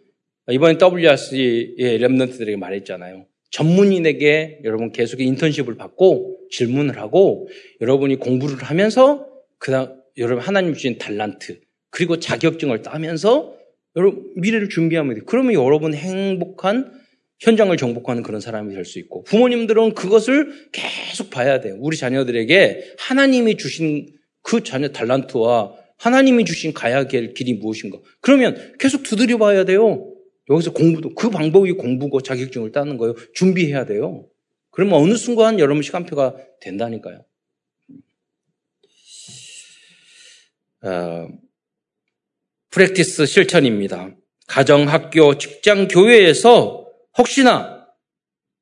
[0.50, 3.26] 이번에 WRC의 랩런트들에게 말했잖아요.
[3.50, 7.48] 전문인에게 여러분 계속 인턴십을 받고 질문을 하고
[7.80, 9.26] 여러분이 공부를 하면서
[9.58, 11.60] 그다음 여러분 하나님 주신 달란트
[11.90, 13.54] 그리고 자격증을 따면서
[13.96, 15.24] 여러분 미래를 준비하면 돼요.
[15.26, 16.92] 그러면 여러분 행복한
[17.40, 21.76] 현장을 정복하는 그런 사람이 될 수 있고 부모님들은 그것을 계속 봐야 돼요.
[21.80, 24.06] 우리 자녀들에게 하나님이 주신
[24.42, 27.98] 그 자녀 달란트와 하나님이 주신 가야 될 길이 무엇인가.
[28.20, 30.06] 그러면 계속 두드려 봐야 돼요.
[30.48, 33.14] 여기서 공부도 그 방법이 공부고 자격증을 따는 거예요.
[33.34, 34.26] 준비해야 돼요.
[34.70, 37.24] 그러면 어느 순간 여러분 시간표가 된다니까요.
[40.82, 41.28] 어,
[42.70, 44.14] 프랙티스 실천입니다.
[44.46, 46.86] 가정, 학교, 직장, 교회에서
[47.18, 47.86] 혹시나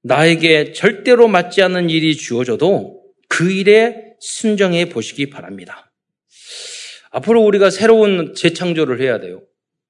[0.02, 5.92] 나에게 절대로 맞지 않는 일이 주어져도 그 일에 순정해 보시기 바랍니다.
[7.10, 9.42] 앞으로 우리가 새로운 재창조를 해야 돼요.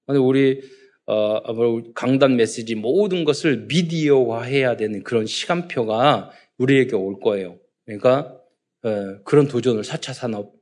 [0.07, 0.61] 우리
[1.07, 7.59] 어, 강단 메시지 모든 것을 미디어화 해야 되는 그런 시간표가 우리에게 올 거예요.
[7.87, 8.37] 그러니까
[8.83, 10.53] 어, 그런 도전을 4차 산업,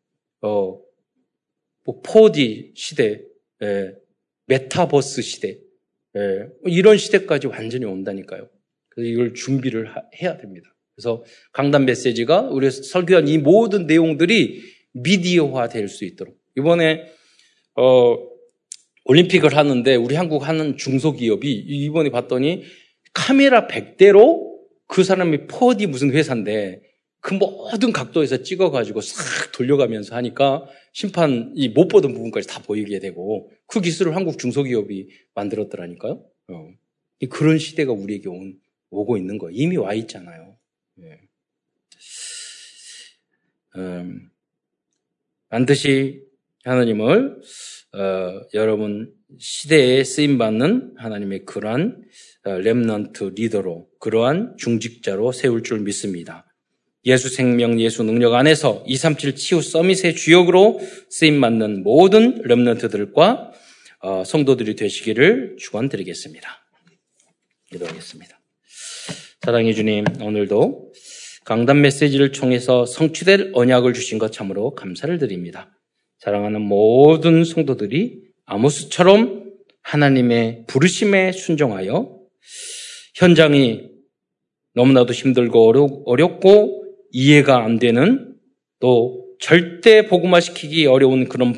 [0.42, 0.78] 어,
[1.84, 3.22] 뭐 4D 시대,
[3.62, 3.92] 예,
[4.46, 5.58] 메타버스 시대,
[6.16, 8.48] 예, 이런 시대까지 완전히 온다니까요.
[8.90, 10.74] 그래서 이걸 준비를 하, 해야 됩니다.
[10.94, 14.62] 그래서 강단 메시지가 우리 설교한 이 모든 내용들이
[14.94, 17.06] 미디어화 될 수 있도록 이번에
[17.74, 18.16] 어,
[19.04, 22.64] 올림픽을 하는데 우리 한국 하는 중소기업이 이번에 봤더니
[23.12, 24.56] 카메라 100대로
[24.88, 26.80] 그 사람이 4D 무슨 회사인데
[27.26, 33.80] 그 모든 각도에서 찍어가지고 싹 돌려가면서 하니까 심판이 못 보던 부분까지 다 보이게 되고 그
[33.80, 36.24] 기술을 한국 중소기업이 만들었더라니까요.
[36.50, 36.70] 어.
[37.28, 38.60] 그런 시대가 우리에게 온,
[38.90, 39.50] 오고 있는 거예요.
[39.56, 40.56] 이미 와 있잖아요.
[41.00, 41.20] 예.
[43.74, 44.30] 음,
[45.48, 46.22] 반드시
[46.62, 47.40] 하나님을
[47.92, 52.04] 어, 여러분 시대에 쓰임 받는 하나님의 그러한
[52.44, 56.45] 어, 렘넌트 리더로 그러한 중직자로 세울 줄 믿습니다.
[57.06, 63.52] 예수 생명, 예수 능력 안에서 237 치유 서밋의 주역으로 쓰임 받는 모든 렘넌트들과
[64.00, 66.48] 어, 성도들이 되시기를 축원드리겠습니다.
[67.70, 68.40] 기도하겠습니다.
[69.40, 70.92] 사랑해 주님, 오늘도
[71.44, 75.70] 강단 메시지를 통해서 성취될 언약을 주신 것 참으로 감사를 드립니다.
[76.18, 79.52] 사랑하는 모든 성도들이 아모스처럼
[79.82, 82.18] 하나님의 부르심에 순종하여
[83.14, 83.82] 현장이
[84.74, 86.75] 너무나도 힘들고 어렵고
[87.10, 88.34] 이해가 안 되는
[88.80, 91.52] 또 절대 복음화시키기 어려운 그런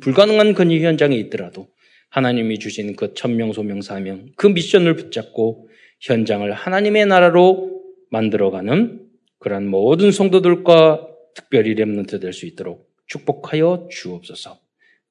[0.00, 1.68] 불가능한 근위 현장에 있더라도
[2.10, 5.68] 하나님이 주신 그 천명 소명 사명 그 미션을 붙잡고
[6.00, 9.00] 현장을 하나님의 나라로 만들어가는
[9.38, 14.58] 그러한 모든 성도들과 특별히 렘넌트 될 수 있도록 축복하여 주옵소서.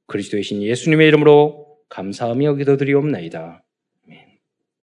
[0.07, 3.62] 그리스도의 신 예수님의 이름으로 감사하며 기도드리옵나이다.